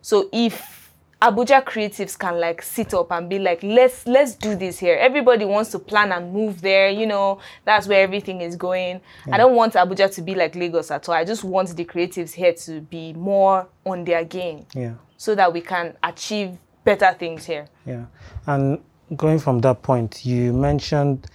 So 0.00 0.28
if 0.32 0.76
Abuja 1.20 1.62
creatives 1.64 2.16
can 2.16 2.38
like 2.40 2.62
sit 2.62 2.94
up 2.94 3.10
and 3.10 3.28
be 3.28 3.38
like, 3.40 3.62
let's 3.62 4.06
let's 4.06 4.34
do 4.36 4.54
this 4.54 4.78
here. 4.78 4.94
Everybody 4.96 5.44
wants 5.44 5.70
to 5.72 5.78
plan 5.80 6.12
and 6.12 6.32
move 6.32 6.60
there. 6.62 6.88
You 6.90 7.06
know, 7.08 7.40
that's 7.64 7.88
where 7.88 8.00
everything 8.02 8.40
is 8.40 8.54
going. 8.56 9.00
I 9.30 9.36
don't 9.36 9.56
want 9.56 9.74
Abuja 9.74 10.14
to 10.14 10.22
be 10.22 10.34
like 10.36 10.54
Lagos 10.54 10.90
at 10.92 11.08
all. 11.08 11.16
I 11.16 11.24
just 11.24 11.42
want 11.44 11.74
the 11.76 11.84
creatives 11.84 12.32
here 12.32 12.52
to 12.54 12.80
be 12.82 13.12
more 13.14 13.66
on 13.84 14.04
their 14.04 14.24
game 14.24 14.64
Yeah. 14.74 14.94
so 15.16 15.34
that 15.34 15.52
we 15.52 15.60
can 15.60 15.96
achieve 16.04 16.56
better 16.84 17.12
things 17.18 17.44
here. 17.44 17.66
Yeah. 17.84 18.04
And 18.46 18.78
going 19.16 19.38
from 19.38 19.60
that 19.60 19.82
point, 19.82 20.24
you 20.24 20.52
mentioned 20.52 21.26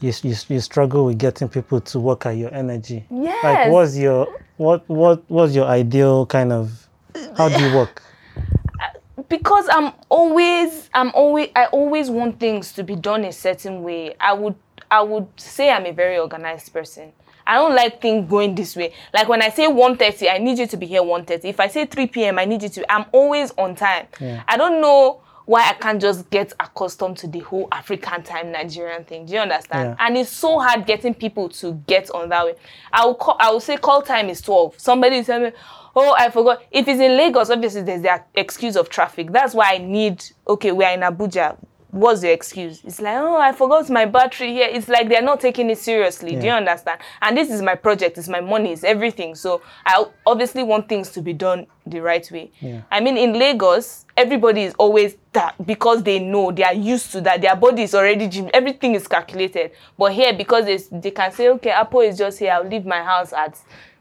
you, 0.00 0.12
you, 0.22 0.34
you 0.48 0.60
struggle 0.60 1.06
with 1.06 1.18
getting 1.18 1.48
people 1.48 1.80
to 1.80 1.98
work 2.00 2.26
at 2.26 2.36
your 2.36 2.52
energy. 2.54 3.04
Yes. 3.10 3.42
Like 3.42 3.72
what's 3.72 3.96
your 3.96 4.28
what 4.56 4.88
what 4.88 5.22
what's 5.28 5.54
your 5.54 5.66
ideal 5.66 6.26
kind 6.26 6.52
of 6.52 6.88
how 7.36 7.48
do 7.48 7.62
you 7.62 7.74
work? 7.74 8.02
because 9.28 9.68
I'm 9.70 9.92
always 10.08 10.88
I'm 10.94 11.10
always 11.14 11.50
I 11.56 11.66
always 11.66 12.10
want 12.10 12.38
things 12.38 12.72
to 12.74 12.84
be 12.84 12.96
done 12.96 13.24
a 13.24 13.32
certain 13.32 13.82
way. 13.82 14.14
I 14.20 14.32
would 14.32 14.54
I 14.90 15.02
would 15.02 15.28
say 15.36 15.70
I'm 15.70 15.86
a 15.86 15.92
very 15.92 16.18
organized 16.18 16.72
person. 16.72 17.12
I 17.46 17.54
don't 17.54 17.74
like 17.74 18.02
things 18.02 18.28
going 18.28 18.54
this 18.54 18.76
way. 18.76 18.92
Like 19.14 19.26
when 19.26 19.40
I 19.40 19.48
say 19.48 19.66
1.30, 19.66 20.30
I 20.30 20.36
need 20.36 20.58
you 20.58 20.66
to 20.66 20.76
be 20.76 20.84
here 20.84 21.00
1.30. 21.00 21.46
If 21.46 21.60
I 21.60 21.68
say 21.68 21.86
3 21.86 22.06
p.m., 22.08 22.38
I 22.38 22.44
need 22.44 22.62
you 22.62 22.68
to 22.68 22.92
I'm 22.92 23.06
always 23.10 23.52
on 23.56 23.74
time. 23.74 24.06
Yeah. 24.20 24.42
I 24.46 24.58
don't 24.58 24.82
know 24.82 25.22
why 25.48 25.66
I 25.66 25.72
can't 25.72 25.98
just 25.98 26.28
get 26.28 26.52
accustomed 26.60 27.16
to 27.18 27.26
the 27.26 27.38
whole 27.38 27.68
African 27.72 28.22
time 28.22 28.52
Nigerian 28.52 29.04
thing. 29.04 29.24
Do 29.24 29.32
you 29.32 29.38
understand? 29.38 29.96
Yeah. 29.98 30.06
And 30.06 30.18
it's 30.18 30.28
so 30.28 30.58
hard 30.58 30.84
getting 30.84 31.14
people 31.14 31.48
to 31.48 31.72
get 31.86 32.10
on 32.10 32.28
that 32.28 32.44
way. 32.44 32.54
I 32.92 33.06
will 33.06 33.14
call, 33.14 33.38
I 33.40 33.50
will 33.50 33.60
say 33.60 33.78
call 33.78 34.02
time 34.02 34.28
is 34.28 34.42
12. 34.42 34.78
Somebody 34.78 35.24
tell 35.24 35.40
me, 35.40 35.52
oh, 35.96 36.14
I 36.18 36.28
forgot. 36.28 36.62
If 36.70 36.86
it's 36.86 37.00
in 37.00 37.16
Lagos, 37.16 37.48
obviously 37.48 37.80
there's 37.80 38.02
the 38.02 38.22
excuse 38.34 38.76
of 38.76 38.90
traffic. 38.90 39.32
That's 39.32 39.54
why 39.54 39.76
I 39.76 39.78
need, 39.78 40.22
okay, 40.46 40.70
we're 40.70 40.90
in 40.90 41.00
Abuja. 41.00 41.56
What's 41.90 42.20
the 42.20 42.30
excuse? 42.30 42.82
It's 42.84 43.00
like, 43.00 43.16
oh, 43.16 43.38
I 43.38 43.52
forgot 43.52 43.88
my 43.88 44.04
battery 44.04 44.52
here. 44.52 44.68
It's 44.70 44.88
like 44.88 45.08
they're 45.08 45.22
not 45.22 45.40
taking 45.40 45.70
it 45.70 45.78
seriously. 45.78 46.36
Do 46.36 46.44
you 46.44 46.52
understand? 46.52 47.00
And 47.22 47.34
this 47.34 47.50
is 47.50 47.62
my 47.62 47.76
project, 47.76 48.18
it's 48.18 48.28
my 48.28 48.42
money, 48.42 48.72
it's 48.72 48.84
everything. 48.84 49.34
So 49.34 49.62
I 49.86 50.04
obviously 50.26 50.62
want 50.62 50.88
things 50.88 51.10
to 51.12 51.22
be 51.22 51.32
done 51.32 51.66
the 51.86 52.00
right 52.00 52.30
way. 52.30 52.52
Yeah. 52.60 52.82
I 52.90 53.00
mean, 53.00 53.16
in 53.16 53.38
Lagos, 53.38 54.04
everybody 54.18 54.64
is 54.64 54.74
always 54.74 55.16
that 55.32 55.54
because 55.66 56.02
they 56.02 56.18
know 56.18 56.52
they 56.52 56.64
are 56.64 56.74
used 56.74 57.10
to 57.12 57.22
that. 57.22 57.40
Their 57.40 57.56
body 57.56 57.84
is 57.84 57.94
already 57.94 58.28
gym. 58.28 58.50
Everything 58.52 58.94
is 58.94 59.08
calculated. 59.08 59.70
But 59.96 60.12
here, 60.12 60.34
because 60.34 60.66
it's, 60.66 60.88
they 60.88 61.10
can 61.10 61.32
say, 61.32 61.48
okay, 61.48 61.70
Apple 61.70 62.00
is 62.00 62.18
just 62.18 62.38
here. 62.38 62.52
I'll 62.52 62.68
leave 62.68 62.84
my 62.84 63.02
house 63.02 63.32
at 63.32 63.58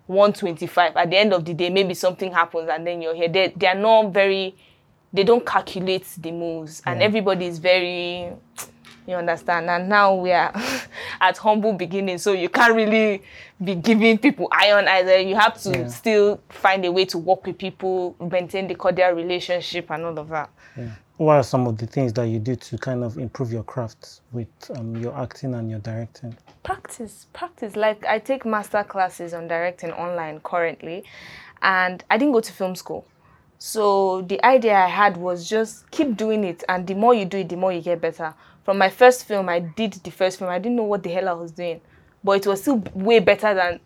125. 0.08 0.98
At 0.98 1.10
the 1.10 1.18
end 1.18 1.34
of 1.34 1.46
the 1.46 1.54
day, 1.54 1.70
maybe 1.70 1.94
something 1.94 2.34
happens 2.34 2.70
and 2.70 2.86
then 2.86 3.02
you're 3.02 3.16
here. 3.16 3.30
They, 3.30 3.54
they 3.56 3.68
are 3.68 3.76
not 3.76 4.12
very, 4.12 4.56
they 5.14 5.24
don't 5.24 5.46
calculate 5.46 6.06
the 6.18 6.32
moves. 6.32 6.82
And 6.86 7.00
Yeah. 7.00 7.06
everybody 7.06 7.46
is 7.46 7.60
very, 7.60 8.32
You 9.10 9.16
understand? 9.16 9.70
And 9.70 9.88
now 9.88 10.14
we 10.16 10.34
are 10.34 10.52
at 11.22 11.38
humble 11.38 11.72
beginnings, 11.72 12.24
so 12.24 12.34
you 12.34 12.50
can't 12.50 12.76
really 12.76 13.24
be 13.64 13.74
giving 13.76 14.18
people 14.18 14.50
iron 14.52 14.86
either. 14.86 15.18
You 15.20 15.36
have 15.38 15.58
to 15.62 15.78
Yeah. 15.78 15.88
still 15.88 16.42
find 16.50 16.84
a 16.84 16.92
way 16.92 17.06
to 17.06 17.18
work 17.18 17.46
with 17.48 17.58
people, 17.58 18.18
maintain 18.20 18.68
the 18.68 18.76
cordial 18.76 19.12
relationship, 19.14 19.90
and 19.92 20.04
all 20.04 20.20
of 20.20 20.28
that. 20.28 20.50
Yeah. 20.78 20.90
What 21.16 21.36
are 21.38 21.44
some 21.44 21.68
of 21.68 21.78
the 21.78 21.88
things 21.88 22.12
that 22.14 22.28
you 22.28 22.38
do 22.40 22.58
to 22.58 22.78
kind 22.78 23.02
of 23.04 23.18
improve 23.18 23.54
your 23.54 23.64
craft 23.64 24.20
with 24.34 24.50
um, 24.76 24.98
your 24.98 25.18
acting 25.18 25.54
and 25.56 25.70
your 25.72 25.80
directing? 25.80 26.36
practice 26.64 27.28
practice 27.32 27.78
like 27.78 28.06
i 28.06 28.20
take 28.20 28.46
master 28.46 28.84
classes 28.84 29.34
on 29.34 29.48
directing 29.48 29.94
online 29.94 30.38
currently 30.42 31.02
and 31.62 32.04
i 32.12 32.18
didn't 32.18 32.34
go 32.34 32.42
to 32.42 32.52
film 32.52 32.76
school 32.76 33.06
so 33.58 34.22
the 34.24 34.44
idea 34.46 34.76
i 34.76 34.88
had 34.88 35.18
was 35.18 35.50
just 35.50 35.90
keep 35.92 36.16
doing 36.16 36.44
it 36.44 36.64
and 36.70 36.86
the 36.88 36.94
more 36.94 37.14
you 37.14 37.26
do 37.26 37.38
it 37.40 37.50
the 37.50 37.56
more 37.58 37.72
you 37.74 37.82
get 37.82 38.00
better. 38.02 38.34
From 38.64 38.78
my 38.78 38.90
first 38.90 39.26
film 39.26 39.50
i 39.50 39.60
did 39.60 39.94
the 39.94 40.12
first 40.12 40.40
film. 40.40 40.50
I 40.52 40.60
didn't 40.60 40.76
know 40.76 40.84
what 40.84 41.04
the 41.04 41.10
hell 41.10 41.30
i 41.30 41.34
was 41.34 41.52
doing 41.52 41.82
but 42.24 42.34
it 42.34 42.48
was 42.48 42.62
still 42.62 42.84
way 42.94 43.20
better 43.20 43.54
than 43.54 43.80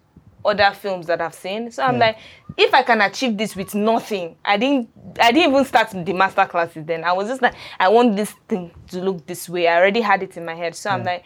other 0.43 0.71
films 0.73 1.05
that 1.07 1.21
i've 1.21 1.35
seen. 1.35 1.71
So 1.71 1.83
i'm 1.83 1.93
Yeah. 1.95 1.99
like 2.07 2.17
if 2.57 2.73
i 2.73 2.81
can 2.83 2.99
achieve 3.01 3.37
this 3.37 3.55
with 3.55 3.73
nothing 3.75 4.35
i 4.43 4.57
didn't 4.57 4.89
i 5.19 5.31
didn't 5.31 5.51
even 5.53 5.65
start 5.65 5.89
the 5.91 6.13
master 6.13 6.45
classes 6.45 6.85
then. 6.85 7.03
I 7.03 7.13
was 7.13 7.27
just 7.27 7.41
like 7.41 7.53
i 7.79 7.87
want 7.87 8.15
this 8.15 8.31
thing 8.47 8.71
to 8.89 9.01
look 9.01 9.25
this 9.25 9.47
way. 9.47 9.67
I 9.67 9.77
already 9.77 10.01
had 10.01 10.23
it 10.23 10.35
in 10.35 10.45
my 10.45 10.55
head. 10.55 10.75
So 10.75 10.89
i'm 10.89 11.03
like 11.03 11.23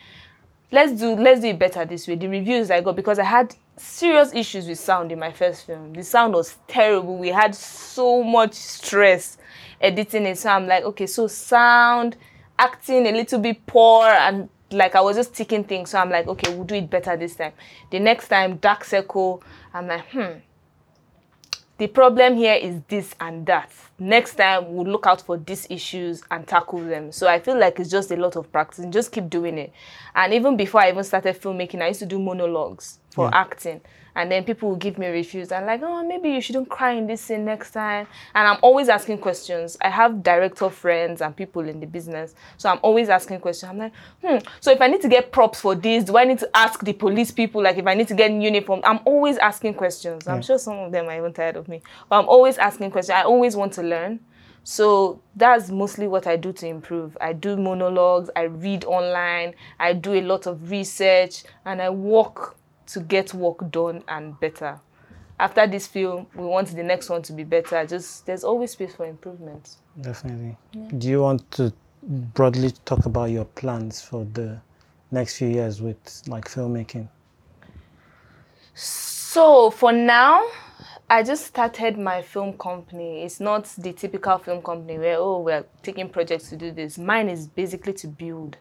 let's 0.72 0.92
do 1.00 1.16
let's 1.16 1.40
do 1.42 1.48
it 1.48 1.58
better 1.60 1.86
this 1.86 2.08
way. 2.08 2.16
The 2.16 2.28
reviews 2.28 2.70
I 2.70 2.82
got 2.82 2.96
because 2.96 3.18
I 3.18 3.24
had 3.24 3.56
serious 3.78 4.34
issues 4.34 4.68
with 4.68 4.80
sound 4.80 5.12
in 5.12 5.20
my 5.20 5.32
first 5.32 5.66
film. 5.66 5.94
The 5.94 6.04
sound 6.04 6.34
was 6.34 6.58
terrible. 6.68 7.18
We 7.18 7.30
had 7.30 7.56
so 7.56 8.24
much 8.24 8.54
stress 8.54 9.38
editing 9.82 10.26
it. 10.26 10.38
So 10.38 10.50
I'm 10.50 10.68
like, 10.68 10.84
okay, 10.84 11.08
so 11.08 11.28
sound, 11.28 12.18
acting 12.58 13.08
a 13.08 13.12
little 13.12 13.40
bit 13.40 13.66
poor 13.66 14.06
and 14.06 14.50
like 14.72 14.96
I 14.96 15.02
was 15.02 15.16
just 15.16 15.34
ticking 15.34 15.64
things. 15.64 15.92
So 15.92 16.00
I'm 16.00 16.10
like, 16.10 16.28
okay, 16.28 16.54
we'll 16.54 16.66
do 16.66 16.76
it 16.76 16.90
better 16.90 17.16
this 17.18 17.36
time. 17.36 17.54
The 17.92 18.00
next 18.00 18.28
time, 18.28 18.58
Dark 18.58 18.84
Circle, 18.84 19.44
I'm 19.74 19.88
like, 19.88 20.06
hmm, 20.10 20.40
the 21.78 21.88
problem 21.88 22.36
here 22.38 22.54
is 22.54 22.82
this 22.88 23.14
and 23.20 23.46
that. 23.48 23.70
Next 24.00 24.36
time, 24.36 24.74
we'll 24.74 24.86
look 24.88 25.06
out 25.06 25.22
for 25.22 25.38
these 25.38 25.68
issues 25.70 26.24
and 26.32 26.48
tackle 26.48 26.80
them. 26.80 27.12
So 27.12 27.28
I 27.28 27.40
feel 27.40 27.60
like 27.60 27.80
it's 27.80 27.90
just 27.90 28.12
a 28.12 28.16
lot 28.16 28.36
of 28.36 28.52
practice 28.52 28.80
and 28.80 28.94
just 28.94 29.12
keep 29.12 29.30
doing 29.30 29.58
it. 29.58 29.74
And 30.16 30.34
even 30.34 30.56
before 30.56 30.82
I 30.82 30.90
even 30.90 31.04
started 31.04 31.40
filmmaking, 31.40 31.82
I 31.82 31.90
used 31.90 32.00
to 32.00 32.06
do 32.06 32.20
monologues 32.20 33.00
for 33.12 33.26
Yeah. 33.26 33.40
acting. 33.40 33.82
And 34.16 34.32
then 34.32 34.44
people 34.44 34.70
will 34.70 34.76
give 34.78 34.98
me 34.98 35.08
reviews 35.08 35.52
and 35.52 35.66
like, 35.66 35.82
oh, 35.84 36.04
maybe 36.04 36.30
you 36.30 36.42
shouldn't 36.42 36.70
cry 36.70 36.94
in 36.94 37.08
this 37.08 37.22
scene 37.22 37.46
next 37.46 37.72
time. 37.72 38.08
And 38.34 38.48
I'm 38.48 38.58
always 38.62 38.90
asking 38.90 39.18
questions. 39.20 39.78
I 39.82 39.90
have 39.90 40.24
director 40.24 40.70
friends 40.70 41.22
and 41.22 41.36
people 41.36 41.68
in 41.68 41.80
the 41.80 41.88
business. 41.88 42.36
So 42.58 42.70
I'm 42.70 42.80
always 42.82 43.10
asking 43.10 43.40
questions. 43.40 43.70
I'm 43.70 43.78
like, 43.78 43.94
hmm, 44.24 44.38
so 44.60 44.72
if 44.72 44.82
I 44.82 44.88
need 44.88 45.02
to 45.02 45.10
get 45.10 45.32
props 45.32 45.62
for 45.62 45.76
this, 45.76 46.04
do 46.04 46.18
I 46.18 46.24
need 46.24 46.40
to 46.40 46.50
ask 46.56 46.84
the 46.84 46.94
police 46.94 47.32
people? 47.32 47.62
Like 47.62 47.78
if 47.78 47.88
I 47.88 47.94
need 47.94 48.08
to 48.08 48.16
get 48.16 48.32
uniform, 48.32 48.82
I'm 48.84 49.00
always 49.06 49.38
asking 49.38 49.74
questions. 49.74 50.28
I'm 50.28 50.42
sure 50.42 50.58
some 50.58 50.78
of 50.78 50.92
them 50.92 51.08
are 51.08 51.18
even 51.18 51.34
tired 51.34 51.58
of 51.58 51.68
me. 51.68 51.82
But 52.10 52.20
I'm 52.20 52.30
always 52.30 52.58
asking 52.58 52.92
questions. 52.92 53.16
I 53.16 53.24
always 53.24 53.56
want 53.56 53.74
to 53.74 53.84
learn. 53.84 54.20
So 54.68 55.22
that's 55.36 55.70
mostly 55.70 56.08
what 56.08 56.26
I 56.26 56.38
do 56.38 56.52
to 56.54 56.68
improve. 56.68 57.16
I 57.22 57.34
do 57.34 57.56
monologues, 57.56 58.32
I 58.36 58.44
read 58.44 58.84
online, 58.86 59.54
I 59.80 59.94
do 59.94 60.14
a 60.14 60.22
lot 60.22 60.48
of 60.48 60.72
research, 60.72 61.44
and 61.66 61.80
I 61.80 61.92
work 61.92 62.58
to 62.88 63.00
get 63.00 63.34
work 63.34 63.72
done 63.72 64.04
and 64.08 64.40
better. 64.40 64.80
After 65.40 65.68
this 65.68 65.88
film, 65.88 66.28
we 66.36 66.46
want 66.46 66.70
the 66.70 66.84
next 66.84 67.10
one 67.10 67.22
to 67.24 67.34
be 67.34 67.44
better. 67.44 67.86
Just 67.86 68.26
there's 68.26 68.44
always 68.44 68.72
space 68.72 68.96
for 68.96 69.06
improvement. 69.06 69.78
Definitely. 70.00 70.58
Do 70.98 71.10
you 71.10 71.22
want 71.22 71.50
to 71.52 71.74
broadly 72.04 72.72
talk 72.86 73.06
about 73.06 73.32
your 73.32 73.46
plans 73.46 74.02
for 74.02 74.26
the 74.34 74.60
next 75.12 75.38
few 75.38 75.48
years 75.50 75.82
with 75.82 76.22
like 76.28 76.46
filmmaking? 76.46 77.10
So 78.76 79.70
for 79.72 79.92
now, 79.92 80.46
I 81.10 81.24
just 81.24 81.46
started 81.46 81.98
my 81.98 82.22
film 82.22 82.58
company. 82.58 83.24
It's 83.24 83.40
not 83.40 83.66
the 83.78 83.94
typical 83.94 84.38
film 84.38 84.62
company 84.62 84.98
where 84.98 85.18
oh 85.18 85.42
we're 85.42 85.66
taking 85.84 86.10
projects 86.10 86.50
to 86.50 86.58
do 86.58 86.72
this. 86.72 86.98
Mine 86.98 87.30
is 87.30 87.48
basically 87.48 87.94
to 87.94 88.08
build. 88.08 88.58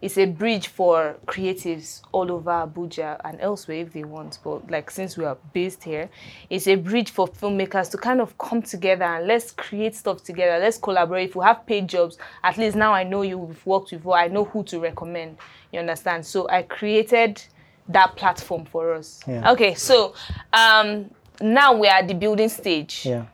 It's 0.00 0.16
a 0.16 0.24
bridge 0.24 0.68
for 0.68 1.16
creatives 1.26 2.00
all 2.12 2.32
over 2.32 2.50
Abuja 2.50 3.20
and 3.22 3.38
elsewhere 3.40 3.78
if 3.78 3.92
they 3.92 4.04
want. 4.04 4.38
But 4.42 4.70
like 4.70 4.90
since 4.90 5.16
we 5.18 5.24
are 5.24 5.36
based 5.52 5.84
here, 5.84 6.08
it's 6.48 6.66
a 6.68 6.76
bridge 6.76 7.10
for 7.10 7.28
filmmakers 7.28 7.90
to 7.90 7.98
kind 7.98 8.20
of 8.20 8.36
come 8.38 8.62
together 8.62 9.04
and 9.04 9.26
let's 9.26 9.50
create 9.50 9.94
stuff 9.94 10.24
together. 10.24 10.58
Let's 10.58 10.78
collaborate. 10.78 11.30
If 11.30 11.36
we 11.36 11.44
have 11.44 11.66
paid 11.66 11.88
jobs, 11.88 12.16
at 12.42 12.56
least 12.56 12.76
now 12.76 12.94
I 12.94 13.04
know 13.04 13.22
you. 13.22 13.38
We've 13.38 13.66
worked 13.66 13.90
before. 13.90 14.16
I 14.16 14.28
know 14.28 14.44
who 14.44 14.64
to 14.64 14.80
recommend. 14.80 15.36
You 15.72 15.80
understand? 15.80 16.24
So 16.24 16.48
I 16.48 16.62
created 16.62 17.42
that 17.88 18.16
platform 18.16 18.64
for 18.64 18.94
us. 18.94 19.20
Yeah. 19.26 19.52
Okay, 19.52 19.74
so 19.74 20.14
um, 20.52 21.10
now 21.40 21.76
we're 21.76 21.90
at 21.90 22.08
the 22.08 22.14
building 22.14 22.48
stage. 22.48 23.04
Yeah. 23.04 23.26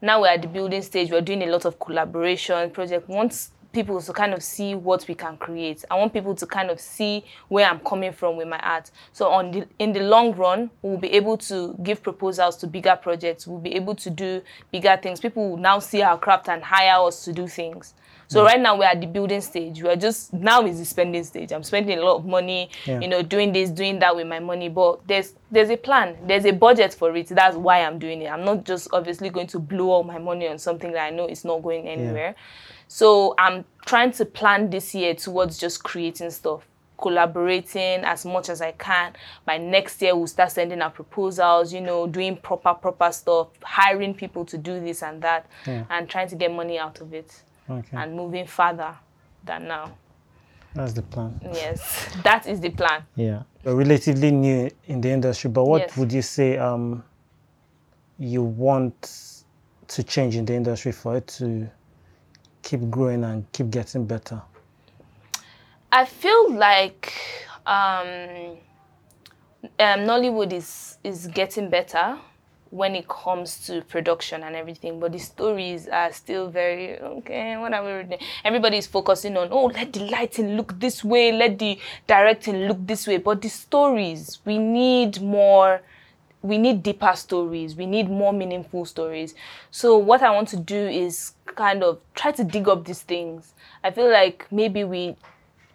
Now 0.00 0.20
we're 0.20 0.28
at 0.28 0.42
the 0.42 0.48
building 0.48 0.82
stage. 0.82 1.10
We're 1.10 1.20
doing 1.20 1.42
a 1.42 1.46
lot 1.46 1.64
of 1.64 1.78
collaboration 1.78 2.70
project. 2.70 3.08
We 3.08 3.14
want 3.14 3.48
people 3.74 4.00
to 4.00 4.12
kind 4.12 4.32
of 4.32 4.42
see 4.42 4.74
what 4.74 5.06
we 5.08 5.14
can 5.14 5.36
create. 5.36 5.84
I 5.90 5.96
want 5.96 6.12
people 6.12 6.34
to 6.34 6.46
kind 6.46 6.70
of 6.70 6.80
see 6.80 7.24
where 7.48 7.68
I'm 7.68 7.80
coming 7.80 8.12
from 8.12 8.36
with 8.36 8.48
my 8.48 8.58
art. 8.60 8.90
So 9.12 9.28
on 9.28 9.50
the 9.50 9.66
in 9.78 9.92
the 9.92 10.00
long 10.00 10.34
run, 10.34 10.70
we'll 10.82 10.98
be 10.98 11.12
able 11.12 11.36
to 11.38 11.76
give 11.82 12.02
proposals 12.02 12.56
to 12.58 12.66
bigger 12.66 12.96
projects. 13.00 13.46
We'll 13.46 13.58
be 13.60 13.74
able 13.74 13.94
to 13.96 14.10
do 14.10 14.42
bigger 14.70 14.98
things. 15.02 15.20
People 15.20 15.50
will 15.50 15.56
now 15.56 15.78
see 15.80 16.02
our 16.02 16.18
craft 16.18 16.48
and 16.48 16.62
hire 16.62 17.06
us 17.06 17.24
to 17.24 17.32
do 17.32 17.46
things. 17.46 17.94
So 18.28 18.42
mm. 18.42 18.46
right 18.46 18.60
now 18.60 18.78
we're 18.78 18.84
at 18.84 19.00
the 19.00 19.06
building 19.06 19.40
stage. 19.40 19.82
We're 19.82 19.96
just 19.96 20.32
now 20.32 20.64
is 20.64 20.78
the 20.78 20.84
spending 20.84 21.24
stage. 21.24 21.52
I'm 21.52 21.62
spending 21.62 21.98
a 21.98 22.02
lot 22.02 22.16
of 22.16 22.24
money, 22.24 22.70
Yeah. 22.86 23.00
you 23.00 23.08
know, 23.08 23.22
doing 23.22 23.52
this, 23.52 23.70
doing 23.70 23.98
that 23.98 24.16
with 24.16 24.26
my 24.26 24.40
money. 24.40 24.68
But 24.68 25.06
there's 25.06 25.34
there's 25.50 25.70
a 25.70 25.76
plan. 25.76 26.16
There's 26.26 26.44
a 26.44 26.52
budget 26.52 26.94
for 26.94 27.14
it. 27.16 27.28
That's 27.28 27.56
why 27.56 27.80
I'm 27.84 27.98
doing 27.98 28.22
it. 28.22 28.28
I'm 28.28 28.44
not 28.44 28.64
just 28.64 28.88
obviously 28.92 29.30
going 29.30 29.46
to 29.48 29.58
blow 29.58 29.90
all 29.90 30.04
my 30.04 30.18
money 30.18 30.48
on 30.48 30.58
something 30.58 30.92
that 30.92 31.04
I 31.04 31.10
know 31.10 31.26
is 31.26 31.44
not 31.44 31.62
going 31.62 31.86
anywhere. 31.88 32.34
So 32.88 33.34
I'm 33.38 33.64
trying 33.86 34.12
to 34.12 34.24
plan 34.24 34.70
this 34.70 34.94
year 34.94 35.14
towards 35.14 35.58
just 35.58 35.82
creating 35.82 36.30
stuff, 36.30 36.66
collaborating 36.98 38.04
as 38.04 38.24
much 38.24 38.48
as 38.48 38.60
I 38.60 38.72
can. 38.72 39.14
By 39.44 39.58
next 39.58 40.00
year, 40.02 40.14
we'll 40.16 40.26
start 40.26 40.52
sending 40.52 40.80
out 40.80 40.94
proposals, 40.94 41.72
you 41.72 41.80
know, 41.80 42.06
doing 42.06 42.36
proper, 42.36 42.74
proper 42.74 43.10
stuff, 43.12 43.48
hiring 43.62 44.14
people 44.14 44.44
to 44.46 44.58
do 44.58 44.80
this 44.80 45.02
and 45.02 45.20
that, 45.22 45.46
Yeah. 45.66 45.84
and 45.90 46.08
trying 46.08 46.28
to 46.28 46.36
get 46.36 46.52
money 46.52 46.78
out 46.78 47.00
of 47.00 47.12
it 47.12 47.42
Okay. 47.68 47.96
and 47.96 48.14
moving 48.14 48.46
further 48.46 48.94
than 49.44 49.68
now. 49.68 49.92
That's 50.74 50.92
the 50.92 51.02
plan. 51.02 51.40
Yes, 51.52 52.08
that 52.24 52.46
is 52.48 52.60
the 52.60 52.70
plan. 52.70 53.04
Yeah. 53.14 53.42
You're 53.64 53.76
relatively 53.76 54.30
new 54.32 54.70
in 54.86 55.00
the 55.00 55.10
industry, 55.10 55.48
but 55.50 55.64
what 55.64 55.82
Yes. 55.82 55.96
would 55.96 56.12
you 56.12 56.22
say 56.22 56.58
um 56.58 57.04
you 58.18 58.42
want 58.42 59.32
to 59.88 60.02
change 60.02 60.36
in 60.36 60.44
the 60.44 60.54
industry 60.54 60.92
for 60.92 61.16
it 61.16 61.26
to 61.26 61.68
keep 62.64 62.90
growing 62.90 63.22
and 63.22 63.50
keep 63.52 63.70
getting 63.70 64.06
better? 64.06 64.42
I 65.92 66.04
feel 66.06 66.52
like 66.52 67.12
um, 67.66 68.56
um, 69.78 70.00
Nollywood 70.08 70.52
is 70.52 70.98
is 71.04 71.28
getting 71.28 71.70
better 71.70 72.18
when 72.70 72.96
it 72.96 73.06
comes 73.06 73.64
to 73.66 73.82
production 73.82 74.42
and 74.42 74.56
everything, 74.56 74.98
but 74.98 75.12
the 75.12 75.18
stories 75.18 75.86
are 75.86 76.12
still 76.12 76.50
very 76.50 76.98
okay. 76.98 77.56
What 77.56 77.72
are 77.72 77.84
we 77.84 77.92
reading? 77.92 78.18
Everybody 78.44 78.78
is 78.78 78.88
focusing 78.88 79.36
on 79.36 79.48
oh, 79.52 79.66
let 79.66 79.92
the 79.92 80.00
lighting 80.00 80.56
look 80.56 80.80
this 80.80 81.04
way, 81.04 81.30
let 81.30 81.58
the 81.58 81.78
directing 82.08 82.66
look 82.66 82.84
this 82.84 83.06
way, 83.06 83.18
but 83.18 83.40
the 83.40 83.48
stories 83.48 84.40
we 84.44 84.58
need 84.58 85.22
more 85.22 85.80
we 86.44 86.58
need 86.58 86.82
deeper 86.82 87.12
stories 87.14 87.74
we 87.74 87.86
need 87.86 88.10
more 88.10 88.30
meaningful 88.30 88.84
stories 88.84 89.34
so 89.70 89.96
what 89.96 90.20
i 90.20 90.30
want 90.30 90.46
to 90.46 90.58
do 90.58 90.76
is 90.76 91.32
kind 91.54 91.82
of 91.82 92.00
try 92.14 92.32
to 92.32 92.44
dig 92.44 92.68
up 92.68 92.84
these 92.84 93.02
things. 93.02 93.54
I 93.82 93.90
feel 93.90 94.10
like 94.10 94.46
maybe 94.50 94.84
we 94.84 95.16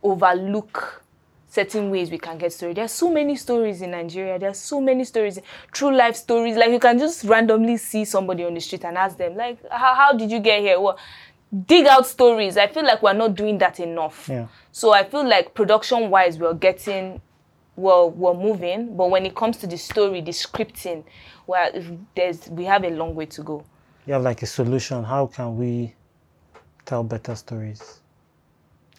overlook 0.03 1.03
certain 1.49 1.89
ways 1.89 2.11
we 2.11 2.17
can 2.17 2.37
get 2.37 2.53
story. 2.53 2.73
There's 2.73 2.91
so 2.91 3.11
many 3.11 3.35
stories 3.35 3.81
in 3.81 3.91
nigeria. 3.91 4.37
There's 4.37 4.59
so 4.59 4.79
many 4.79 5.03
stories 5.03 5.39
true 5.71 5.95
life 5.95 6.15
stories. 6.15 6.55
Like 6.55 6.71
you 6.71 6.79
can 6.79 6.99
just 6.99 7.23
randomly 7.23 7.77
see 7.77 8.05
somebody 8.05 8.45
on 8.45 8.53
the 8.53 8.59
street 8.59 8.85
and 8.85 8.97
ask 8.97 9.17
them 9.17 9.35
like 9.35 9.57
how, 9.71 9.95
how 9.95 10.13
did 10.13 10.29
you 10.29 10.39
get 10.39 10.61
here? 10.61 10.79
Well 10.79 10.97
dig 11.65 11.87
out 11.87 12.05
stories. 12.05 12.57
I 12.57 12.67
feel 12.67 12.83
like 12.83 13.01
we're 13.01 13.13
not 13.13 13.35
doing 13.35 13.57
that 13.59 13.79
enough. 13.79 14.29
Yeah. 14.29 14.47
so 14.71 14.93
I 14.93 15.03
feel 15.03 15.27
like 15.27 15.53
production 15.53 16.09
wise, 16.09 16.37
we're 16.37 16.53
getting, 16.53 17.21
well, 17.75 18.09
we're 18.11 18.33
moving. 18.33 18.95
But 18.95 19.09
when 19.09 19.25
it 19.25 19.35
comes 19.35 19.57
to 19.57 19.67
the 19.67 19.77
story, 19.77 20.21
the 20.21 20.31
scripting, 20.31 21.03
well, 21.47 21.71
there's 22.15 22.47
we 22.49 22.65
have 22.65 22.83
a 22.83 22.89
long 22.89 23.15
way 23.15 23.25
to 23.27 23.43
go. 23.43 23.65
You 24.09 24.13
have 24.13 24.23
like 24.23 24.41
a 24.41 24.47
solution. 24.47 25.03
How 25.03 25.27
can 25.27 25.55
we 25.55 25.93
tell 26.83 27.03
better 27.03 27.35
stories? 27.35 27.99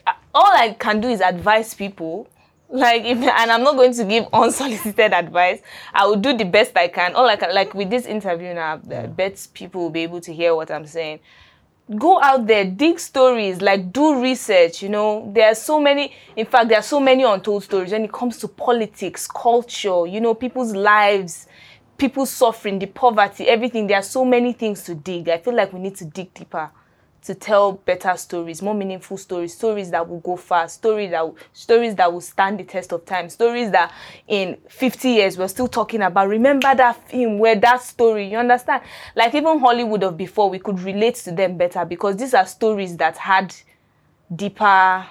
Uh, 0.06 0.12
All 0.32 0.52
I 0.56 0.76
can 0.78 1.00
do 1.00 1.08
is 1.08 1.20
advise 1.20 1.74
people. 1.74 2.28
Like 2.68 3.02
if 3.02 3.18
and 3.18 3.50
I'm 3.50 3.64
not 3.64 3.74
going 3.74 3.92
to 3.94 4.04
give 4.04 4.28
unsolicited 4.32 5.12
advice. 5.12 5.62
I 5.92 6.06
will 6.06 6.14
do 6.14 6.36
the 6.36 6.44
best 6.44 6.76
I 6.76 6.86
can. 6.86 7.16
All 7.16 7.26
I 7.26 7.34
can 7.34 7.52
like 7.52 7.74
with 7.74 7.90
this 7.90 8.06
interview 8.06 8.54
now, 8.54 8.80
I 8.88 9.06
bet 9.08 9.48
people 9.52 9.80
will 9.80 9.90
be 9.90 10.04
able 10.04 10.20
to 10.20 10.32
hear 10.32 10.54
what 10.54 10.70
I'm 10.70 10.86
saying. 10.86 11.18
go 11.98 12.22
out 12.22 12.46
there, 12.46 12.64
dig 12.64 13.00
stories, 13.00 13.60
like 13.60 13.92
do 13.92 14.22
research. 14.22 14.82
You 14.82 14.90
know, 14.90 15.30
there 15.34 15.48
are 15.50 15.54
so 15.56 15.80
many. 15.80 16.12
In 16.36 16.46
fact, 16.46 16.68
there 16.68 16.78
are 16.78 16.82
so 16.82 17.00
many 17.00 17.24
untold 17.24 17.64
stories 17.64 17.90
when 17.92 18.04
it 18.04 18.12
comes 18.12 18.38
to 18.38 18.48
politics, 18.48 19.26
culture. 19.26 20.06
You 20.06 20.20
know, 20.20 20.34
people's 20.34 20.72
lives, 20.72 21.48
people's 22.00 22.30
suffering, 22.30 22.78
the 22.78 22.86
poverty, 22.86 23.46
everything. 23.46 23.86
There 23.86 23.98
are 23.98 24.02
so 24.02 24.24
many 24.24 24.54
things 24.54 24.82
to 24.84 24.94
dig. 24.94 25.28
I 25.28 25.38
feel 25.38 25.54
like 25.54 25.72
we 25.72 25.78
need 25.78 25.96
to 25.96 26.06
dig 26.06 26.32
deeper 26.32 26.70
to 27.22 27.34
tell 27.34 27.72
better 27.72 28.16
stories, 28.16 28.62
more 28.62 28.74
meaningful 28.74 29.18
stories, 29.18 29.52
stories 29.52 29.90
that 29.90 30.08
will 30.08 30.20
go 30.20 30.36
far, 30.36 30.66
stories 30.70 31.10
that 31.10 31.30
stories 31.52 31.94
that 31.96 32.10
will 32.10 32.22
stand 32.22 32.58
the 32.58 32.64
test 32.64 32.92
of 32.92 33.04
time, 33.04 33.28
stories 33.28 33.70
that 33.70 33.92
in 34.26 34.56
50 34.70 35.10
years 35.10 35.36
we're 35.36 35.46
still 35.46 35.68
talking 35.68 36.00
about. 36.00 36.28
Remember 36.28 36.74
that 36.74 37.06
film 37.10 37.38
where 37.38 37.56
that 37.56 37.82
story, 37.82 38.30
you 38.30 38.38
understand? 38.38 38.82
Like 39.14 39.34
even 39.34 39.58
Hollywood 39.58 40.02
of 40.02 40.16
before, 40.16 40.48
we 40.48 40.58
could 40.58 40.80
relate 40.80 41.16
to 41.16 41.32
them 41.32 41.58
better 41.58 41.84
because 41.84 42.16
these 42.16 42.32
are 42.32 42.46
stories 42.46 42.96
that 42.96 43.18
had 43.18 43.54
deeper 44.34 45.06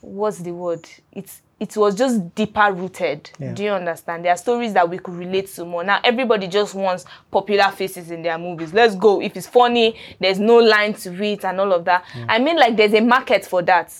what's 0.00 0.38
the 0.38 0.52
word? 0.52 0.88
It's 1.12 1.42
it 1.58 1.74
was 1.76 1.94
just 1.94 2.34
deeper 2.34 2.70
rooted. 2.72 3.30
Yeah. 3.38 3.52
Do 3.54 3.64
you 3.64 3.70
understand? 3.70 4.24
There 4.24 4.32
are 4.32 4.36
stories 4.36 4.74
that 4.74 4.88
we 4.88 4.98
could 4.98 5.14
relate 5.14 5.46
to 5.54 5.64
more. 5.64 5.82
Now 5.84 6.00
everybody 6.04 6.48
just 6.48 6.74
wants 6.74 7.06
popular 7.30 7.70
faces 7.70 8.10
in 8.10 8.22
their 8.22 8.36
movies. 8.38 8.74
Let's 8.74 8.94
go. 8.94 9.22
If 9.22 9.36
it's 9.36 9.46
funny, 9.46 9.98
there's 10.20 10.38
no 10.38 10.56
line 10.58 10.92
to 10.94 11.24
it 11.24 11.44
and 11.44 11.58
all 11.60 11.72
of 11.72 11.84
that. 11.86 12.04
I 12.28 12.38
mean 12.38 12.56
like 12.56 12.76
there's 12.76 12.92
a 12.92 13.00
market 13.00 13.46
for 13.46 13.62
that. 13.62 13.92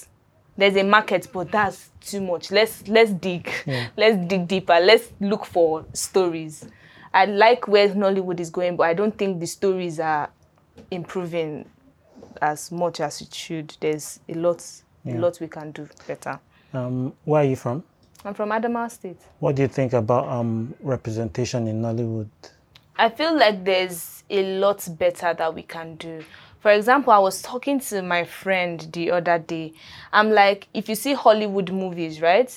There's 0.58 0.76
a 0.76 0.82
market, 0.84 1.28
but 1.32 1.50
that's 1.50 1.90
too 2.00 2.20
much. 2.20 2.50
Let's 2.50 2.86
let's 2.88 3.10
dig. 3.12 3.50
Yeah. 3.66 3.88
Let's 3.96 4.16
dig 4.26 4.48
deeper. 4.48 4.78
Let's 4.80 5.12
look 5.20 5.44
for 5.44 5.84
stories. 5.92 6.66
I 7.12 7.24
like 7.26 7.66
where 7.68 7.88
Nollywood 7.90 8.40
is 8.40 8.50
going, 8.50 8.76
but 8.76 8.84
I 8.84 8.94
don't 8.94 9.16
think 9.16 9.40
the 9.40 9.46
stories 9.46 9.98
are 10.00 10.30
improving 10.90 11.68
as 12.40 12.70
much 12.72 13.00
as 13.00 13.20
it 13.20 13.34
should. 13.34 13.74
There's 13.80 14.20
a 14.28 14.34
lot 14.34 14.64
Yeah. 15.04 15.16
a 15.16 15.18
lot 15.18 15.38
we 15.40 15.48
can 15.48 15.72
do 15.72 15.88
better. 16.06 16.38
Um, 16.72 17.12
where 17.24 17.42
are 17.42 17.44
you 17.44 17.56
from? 17.56 17.82
I'm 18.24 18.34
from 18.34 18.50
Adamawa 18.50 18.90
State. 18.90 19.18
What 19.38 19.56
do 19.56 19.62
you 19.62 19.68
think 19.68 19.92
about 19.92 20.28
um, 20.28 20.74
representation 20.80 21.68
in 21.68 21.80
Nollywood? 21.80 22.28
I 22.98 23.08
feel 23.08 23.36
like 23.36 23.64
there's 23.64 24.24
a 24.30 24.58
lot 24.58 24.86
better 24.98 25.34
that 25.34 25.54
we 25.54 25.62
can 25.62 25.96
do. 25.96 26.24
For 26.60 26.72
example, 26.72 27.12
I 27.12 27.18
was 27.18 27.42
talking 27.42 27.78
to 27.80 28.02
my 28.02 28.24
friend 28.24 28.80
the 28.92 29.12
other 29.12 29.38
day. 29.38 29.72
I'm 30.12 30.30
like, 30.30 30.66
if 30.74 30.88
you 30.88 30.94
see 30.96 31.14
Hollywood 31.14 31.70
movies, 31.70 32.20
right? 32.20 32.50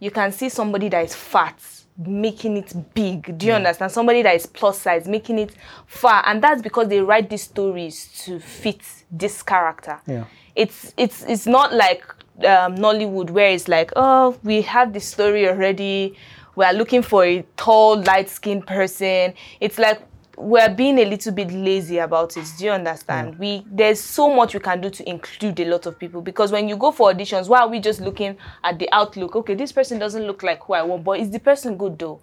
You 0.00 0.10
can 0.10 0.32
see 0.32 0.48
somebody 0.50 0.90
that 0.90 1.04
is 1.04 1.14
fat 1.14 1.58
making 1.98 2.58
it 2.58 2.74
big. 2.94 3.38
Do 3.38 3.46
you 3.46 3.52
understand? 3.52 3.92
Somebody 3.92 4.22
that 4.22 4.34
is 4.34 4.46
plus 4.46 4.80
size 4.80 5.08
making 5.08 5.38
it 5.38 5.54
far. 5.86 6.22
And 6.26 6.42
that's 6.42 6.60
because 6.60 6.88
they 6.88 7.00
write 7.00 7.30
these 7.30 7.44
stories 7.44 8.08
to 8.24 8.38
fit 8.38 8.82
this 9.10 9.42
character. 9.42 10.00
Yeah. 10.06 10.24
It's 10.54 10.92
it's 10.96 11.22
it's 11.24 11.46
not 11.46 11.72
like 11.72 12.04
um, 12.38 12.76
Nollywood 12.76 13.30
where 13.30 13.50
it's 13.50 13.68
like, 13.68 13.92
oh, 13.96 14.36
we 14.42 14.62
have 14.62 14.92
the 14.92 15.00
story 15.00 15.48
already. 15.48 16.16
We 16.54 16.64
are 16.64 16.72
looking 16.72 17.02
for 17.02 17.24
a 17.24 17.42
tall, 17.56 18.02
light-skinned 18.02 18.66
person. 18.66 19.34
It's 19.60 19.78
like 19.78 20.00
we're 20.36 20.68
being 20.68 20.98
a 20.98 21.04
little 21.04 21.32
bit 21.32 21.50
lazy 21.50 21.98
about 21.98 22.36
it. 22.36 22.46
Do 22.58 22.64
you 22.66 22.70
understand? 22.70 23.38
We 23.38 23.64
there's 23.70 24.00
so 24.00 24.34
much 24.34 24.54
we 24.54 24.60
can 24.60 24.80
do 24.80 24.90
to 24.90 25.08
include 25.08 25.58
a 25.60 25.64
lot 25.64 25.86
of 25.86 25.98
people 25.98 26.20
because 26.20 26.52
when 26.52 26.68
you 26.68 26.76
go 26.76 26.92
for 26.92 27.12
auditions, 27.12 27.48
why 27.48 27.60
are 27.60 27.68
we 27.68 27.80
just 27.80 28.00
looking 28.00 28.36
at 28.62 28.78
the 28.78 28.88
outlook? 28.92 29.36
Okay, 29.36 29.54
this 29.54 29.72
person 29.72 29.98
doesn't 29.98 30.26
look 30.26 30.42
like 30.42 30.62
who 30.64 30.74
I 30.74 30.82
want, 30.82 31.04
but 31.04 31.20
is 31.20 31.30
the 31.30 31.40
person 31.40 31.76
good 31.76 31.98
though? 31.98 32.20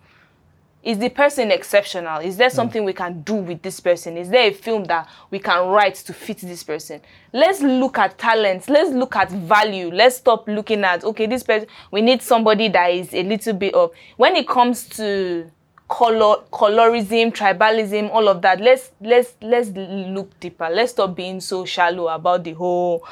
Is 0.83 0.97
the 0.99 1.07
person 1.09 1.49
exceptional? 1.49 2.19
Is 2.19 2.35
there 2.35 2.49
hmm. 2.49 2.55
something 2.55 2.83
we 2.83 2.91
can 2.91 3.21
do 3.21 3.35
with 3.35 3.61
this 3.61 3.79
person? 3.79 4.17
Is 4.17 4.29
there 4.29 4.49
a 4.49 4.53
film 4.53 4.83
that 4.85 5.07
we 5.31 5.39
can 5.39 5.67
write 5.69 5.95
to 5.95 6.13
fit 6.13 6.39
this 6.39 6.61
person? 6.63 6.99
Let's 7.31 7.61
look 7.61 7.97
at 7.97 8.17
talents. 8.17 8.69
Let's 8.69 8.91
look 8.91 9.15
at 9.15 9.31
value. 9.31 9.89
Let's 9.91 10.17
stop 10.17 10.47
looking 10.47 10.83
at 10.83 11.03
okay, 11.05 11.25
this 11.25 11.43
person. 11.43 11.67
We 11.89 12.01
need 12.01 12.21
somebody 12.21 12.67
that 12.67 12.87
is 12.91 13.13
a 13.13 13.23
little 13.23 13.53
bit 13.53 13.73
of 13.73 13.91
when 14.17 14.35
it 14.35 14.47
comes 14.47 14.87
to 14.89 15.49
color 15.87 16.43
colorism, 16.51 17.33
tribalism, 17.33 18.09
all 18.11 18.27
of 18.27 18.41
that. 18.41 18.59
Let's 18.59 18.91
let's 18.99 19.35
let's 19.41 19.69
look 19.69 20.37
deeper. 20.41 20.69
Let's 20.69 20.91
stop 20.91 21.15
being 21.15 21.39
so 21.39 21.63
shallow 21.63 22.09
about 22.09 22.43
the 22.43 22.53
whole 22.53 23.07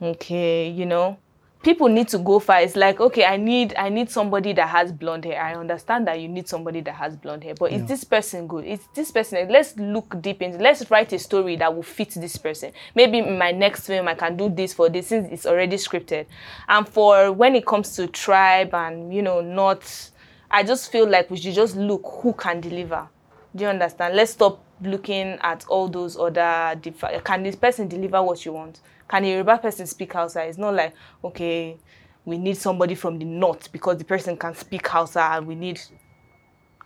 okay, 0.00 0.68
you 0.70 0.86
know 0.86 1.18
people 1.62 1.88
need 1.88 2.08
to 2.08 2.18
go 2.18 2.38
far. 2.38 2.60
It's 2.60 2.76
like, 2.76 3.00
okay, 3.00 3.24
I 3.24 3.36
need 3.36 3.74
I 3.76 3.88
need 3.88 4.10
somebody 4.10 4.52
that 4.54 4.68
has 4.68 4.92
blonde 4.92 5.24
hair. 5.24 5.42
I 5.42 5.54
understand 5.54 6.06
that 6.06 6.20
you 6.20 6.28
need 6.28 6.48
somebody 6.48 6.80
that 6.82 6.94
has 6.94 7.16
blonde 7.16 7.44
hair, 7.44 7.54
but 7.54 7.72
is 7.72 7.84
this 7.86 8.04
person 8.04 8.46
good? 8.46 8.64
Is 8.64 8.80
this 8.94 9.10
person? 9.10 9.48
Let's 9.48 9.76
look 9.76 10.20
deep 10.20 10.42
into. 10.42 10.58
Let's 10.58 10.90
write 10.90 11.12
a 11.12 11.18
story 11.18 11.56
that 11.56 11.74
will 11.74 11.82
fit 11.82 12.14
this 12.14 12.36
person. 12.36 12.72
Maybe 12.94 13.18
in 13.18 13.38
my 13.38 13.50
next 13.50 13.86
film 13.86 14.08
I 14.08 14.14
can 14.14 14.36
do 14.36 14.48
this 14.48 14.72
for 14.72 14.88
this 14.88 15.08
since 15.08 15.28
it's 15.30 15.46
already 15.46 15.76
scripted. 15.76 16.26
And 16.68 16.88
for 16.88 17.32
when 17.32 17.54
it 17.54 17.66
comes 17.66 17.94
to 17.96 18.06
tribe 18.06 18.74
and 18.74 19.12
you 19.12 19.22
know 19.22 19.40
not, 19.40 20.10
I 20.50 20.62
just 20.62 20.90
feel 20.90 21.08
like 21.08 21.30
we 21.30 21.36
should 21.36 21.54
just 21.54 21.76
look 21.76 22.02
who 22.22 22.32
can 22.32 22.60
deliver. 22.60 23.08
Do 23.54 23.64
you 23.64 23.70
understand? 23.70 24.14
Let's 24.14 24.32
stop 24.32 24.64
looking 24.80 25.36
at 25.42 25.66
all 25.68 25.88
those 25.88 26.16
other. 26.16 26.80
Can 27.24 27.42
this 27.42 27.56
person 27.56 27.88
deliver 27.88 28.22
what 28.22 28.44
you 28.44 28.52
want? 28.52 28.80
Can 29.10 29.24
a 29.24 29.28
Yoruba 29.32 29.58
person 29.58 29.86
speak 29.88 30.12
Hausa? 30.12 30.44
It's 30.44 30.56
not 30.56 30.72
like 30.72 30.94
okay, 31.24 31.76
we 32.24 32.38
need 32.38 32.56
somebody 32.56 32.94
from 32.94 33.18
the 33.18 33.24
north 33.24 33.72
because 33.72 33.96
the 33.98 34.04
person 34.04 34.36
can 34.36 34.54
speak 34.54 34.86
Hausa 34.86 35.20
and 35.20 35.46
we 35.48 35.56
need. 35.56 35.80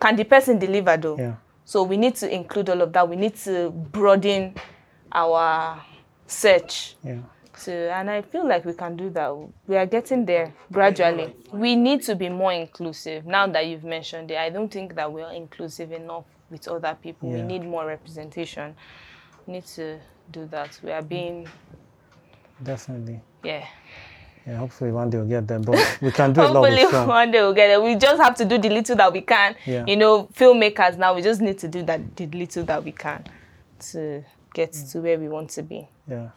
Can 0.01 0.17
the 0.17 0.25
person 0.25 0.59
deliver 0.59 0.97
though? 0.97 1.19
Yeah. 1.19 1.35
So 1.67 1.83
we 1.83 1.99
need 1.99 2.15
to 2.17 2.35
include 2.35 2.71
all 2.71 2.81
of 2.81 2.93
that. 2.95 3.07
We 3.09 3.17
need 3.17 3.37
to 3.37 3.71
broaden 3.71 4.55
our 5.13 5.83
search 6.27 6.97
Yeah. 7.05 7.19
to 7.65 7.73
and 7.93 8.11
I 8.11 8.23
feel 8.23 8.49
like 8.49 8.65
we 8.65 8.73
can 8.73 8.97
do 8.97 9.11
that. 9.11 9.31
We 9.67 9.77
are 9.77 9.87
getting 9.87 10.25
there 10.25 10.55
gradually. 10.73 11.35
We 11.53 11.77
need 11.77 12.03
to 12.05 12.15
be 12.15 12.31
more 12.31 12.53
inclusive. 12.53 13.27
Now 13.27 13.47
that 13.49 13.67
you've 13.67 13.85
mentioned 13.85 14.31
it, 14.31 14.39
I 14.39 14.49
don't 14.49 14.71
think 14.73 14.95
that 14.95 15.13
we 15.13 15.21
are 15.23 15.33
inclusive 15.33 15.93
enough 15.93 16.25
with 16.51 16.67
other 16.69 16.97
people. 17.03 17.31
We 17.31 17.43
need 17.43 17.65
more 17.65 17.85
representation. 17.87 18.75
We 19.47 19.55
need 19.55 19.67
to 19.77 19.99
do 20.31 20.47
that. 20.47 20.79
We 20.83 20.91
are 20.91 21.03
being 21.03 21.47
Definitely. 22.63 23.21
yeah. 23.43 23.67
Yeah, 24.47 24.59
hopefully 24.59 24.93
one 24.93 25.09
day 25.09 25.17
we'll 25.17 25.27
get 25.27 25.49
there. 25.49 25.59
But 25.59 25.99
we 26.03 26.13
can 26.13 26.33
do 26.35 26.41
a 26.43 26.49
lot 26.49 26.71
Hopefully 26.71 27.07
one 27.07 27.31
day 27.31 27.41
we'll 27.41 27.55
get 27.55 27.71
it. 27.71 27.83
We 27.83 27.97
just 27.97 28.21
have 28.21 28.35
to 28.37 28.45
do 28.45 28.59
the 28.59 28.69
little 28.69 28.97
that 28.97 29.11
we 29.11 29.23
can. 29.23 29.57
Yeah. 29.65 29.85
You 29.87 29.97
know, 29.97 30.29
filmmakers 30.35 30.99
now 30.99 31.15
we 31.15 31.23
just 31.23 31.41
need 31.41 31.59
to 31.61 31.69
do 31.69 31.83
that 31.85 32.15
the 32.17 32.27
little 32.27 32.65
that 32.65 32.85
we 32.85 32.93
can 32.93 33.25
to 33.91 34.23
get 34.53 34.73
mm. 34.73 34.93
to 34.93 35.01
where 35.01 35.19
we 35.19 35.29
want 35.29 35.49
to 35.51 35.63
be. 35.63 35.89
Yeah. 36.07 36.29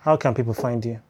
How 0.00 0.16
can 0.16 0.34
people 0.34 0.52
find 0.52 0.84
you? 0.84 1.00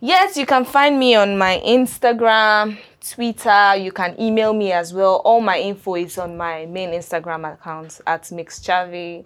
Yes, 0.00 0.36
you 0.36 0.44
can 0.44 0.64
find 0.64 0.98
me 0.98 1.14
on 1.14 1.38
my 1.38 1.62
Instagram, 1.64 2.76
Twitter. 3.00 3.76
You 3.76 3.92
can 3.92 4.20
email 4.20 4.52
me 4.52 4.72
as 4.72 4.92
well. 4.92 5.22
All 5.24 5.40
my 5.40 5.58
info 5.58 5.94
is 5.94 6.18
on 6.18 6.36
my 6.36 6.66
main 6.66 6.90
Instagram 6.90 7.54
account 7.54 8.00
at 8.06 8.24
MixChavee. 8.24 9.24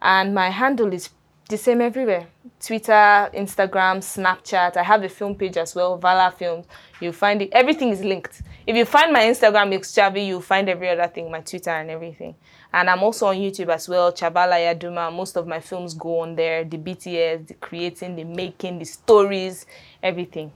And 0.00 0.34
my 0.34 0.50
handle 0.50 0.92
is 0.92 1.10
the 1.48 1.56
same 1.56 1.80
everywhere 1.80 2.26
Twitter, 2.60 3.30
Instagram, 3.34 3.98
Snapchat. 3.98 4.76
I 4.76 4.82
have 4.82 5.02
a 5.02 5.08
film 5.08 5.34
page 5.34 5.56
as 5.56 5.74
well, 5.74 5.96
Vala 5.98 6.32
Films. 6.36 6.66
You'll 7.00 7.12
find 7.12 7.42
it. 7.42 7.50
Everything 7.52 7.90
is 7.90 8.02
linked. 8.02 8.42
If 8.66 8.74
you 8.74 8.84
find 8.84 9.12
my 9.12 9.20
Instagram, 9.20 9.72
MixChavee, 9.72 10.26
you'll 10.26 10.40
find 10.40 10.68
every 10.68 10.88
other 10.88 11.06
thing, 11.06 11.30
my 11.30 11.40
Twitter 11.40 11.70
and 11.70 11.90
everything. 11.90 12.34
And 12.72 12.90
I'm 12.90 13.02
also 13.02 13.26
on 13.26 13.36
YouTube 13.36 13.68
as 13.68 13.88
well, 13.88 14.10
Chavala 14.12 14.56
Yaduma. 14.56 15.14
Most 15.14 15.36
of 15.36 15.46
my 15.46 15.60
films 15.60 15.94
go 15.94 16.20
on 16.20 16.34
there. 16.34 16.64
The 16.64 16.78
BTS, 16.78 17.48
the 17.48 17.54
creating, 17.54 18.16
the 18.16 18.24
making, 18.24 18.78
the 18.78 18.84
stories, 18.84 19.66
everything. 20.02 20.50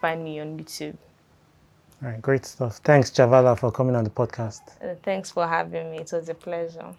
Find 0.00 0.24
me 0.24 0.40
on 0.40 0.58
YouTube. 0.58 0.96
All 2.02 2.08
right, 2.10 2.20
great 2.20 2.44
stuff. 2.44 2.78
Thanks, 2.78 3.10
Chavala, 3.10 3.58
for 3.58 3.70
coming 3.70 3.94
on 3.94 4.04
the 4.04 4.10
podcast. 4.10 4.60
Uh, 4.82 4.94
thanks 5.02 5.30
for 5.30 5.46
having 5.46 5.90
me. 5.92 5.98
It 5.98 6.10
was 6.12 6.28
a 6.28 6.34
pleasure. 6.34 6.94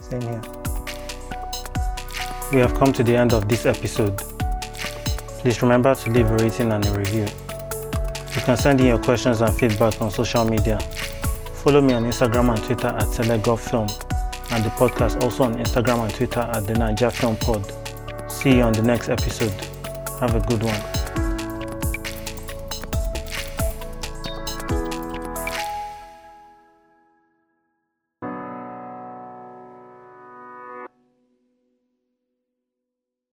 Same 0.00 0.22
here. 0.22 0.83
We 2.54 2.60
have 2.60 2.74
come 2.74 2.92
to 2.92 3.02
the 3.02 3.16
end 3.16 3.32
of 3.32 3.48
this 3.48 3.66
episode. 3.66 4.16
Please 5.40 5.60
remember 5.60 5.92
to 5.92 6.10
leave 6.10 6.30
a 6.30 6.36
rating 6.36 6.70
and 6.70 6.86
a 6.86 6.92
review. 6.96 7.26
You 8.32 8.42
can 8.42 8.56
send 8.56 8.80
in 8.80 8.86
your 8.86 8.98
questions 8.98 9.40
and 9.40 9.52
feedback 9.52 10.00
on 10.00 10.12
social 10.12 10.44
media. 10.44 10.78
Follow 11.64 11.80
me 11.80 11.94
on 11.94 12.04
Instagram 12.04 12.54
and 12.54 12.62
Twitter 12.62 12.86
at 12.86 13.08
Film, 13.58 13.88
and 14.52 14.64
the 14.64 14.70
podcast 14.70 15.20
also 15.24 15.42
on 15.42 15.56
Instagram 15.56 16.04
and 16.04 16.14
Twitter 16.14 16.40
at 16.42 16.64
the 16.64 16.74
Naija 16.74 17.10
Film 17.10 17.36
Pod. 17.38 18.30
See 18.30 18.58
you 18.58 18.62
on 18.62 18.72
the 18.72 18.82
next 18.82 19.08
episode. 19.08 19.50
Have 20.20 20.36
a 20.36 20.40
good 20.46 20.62
one. 20.62 21.03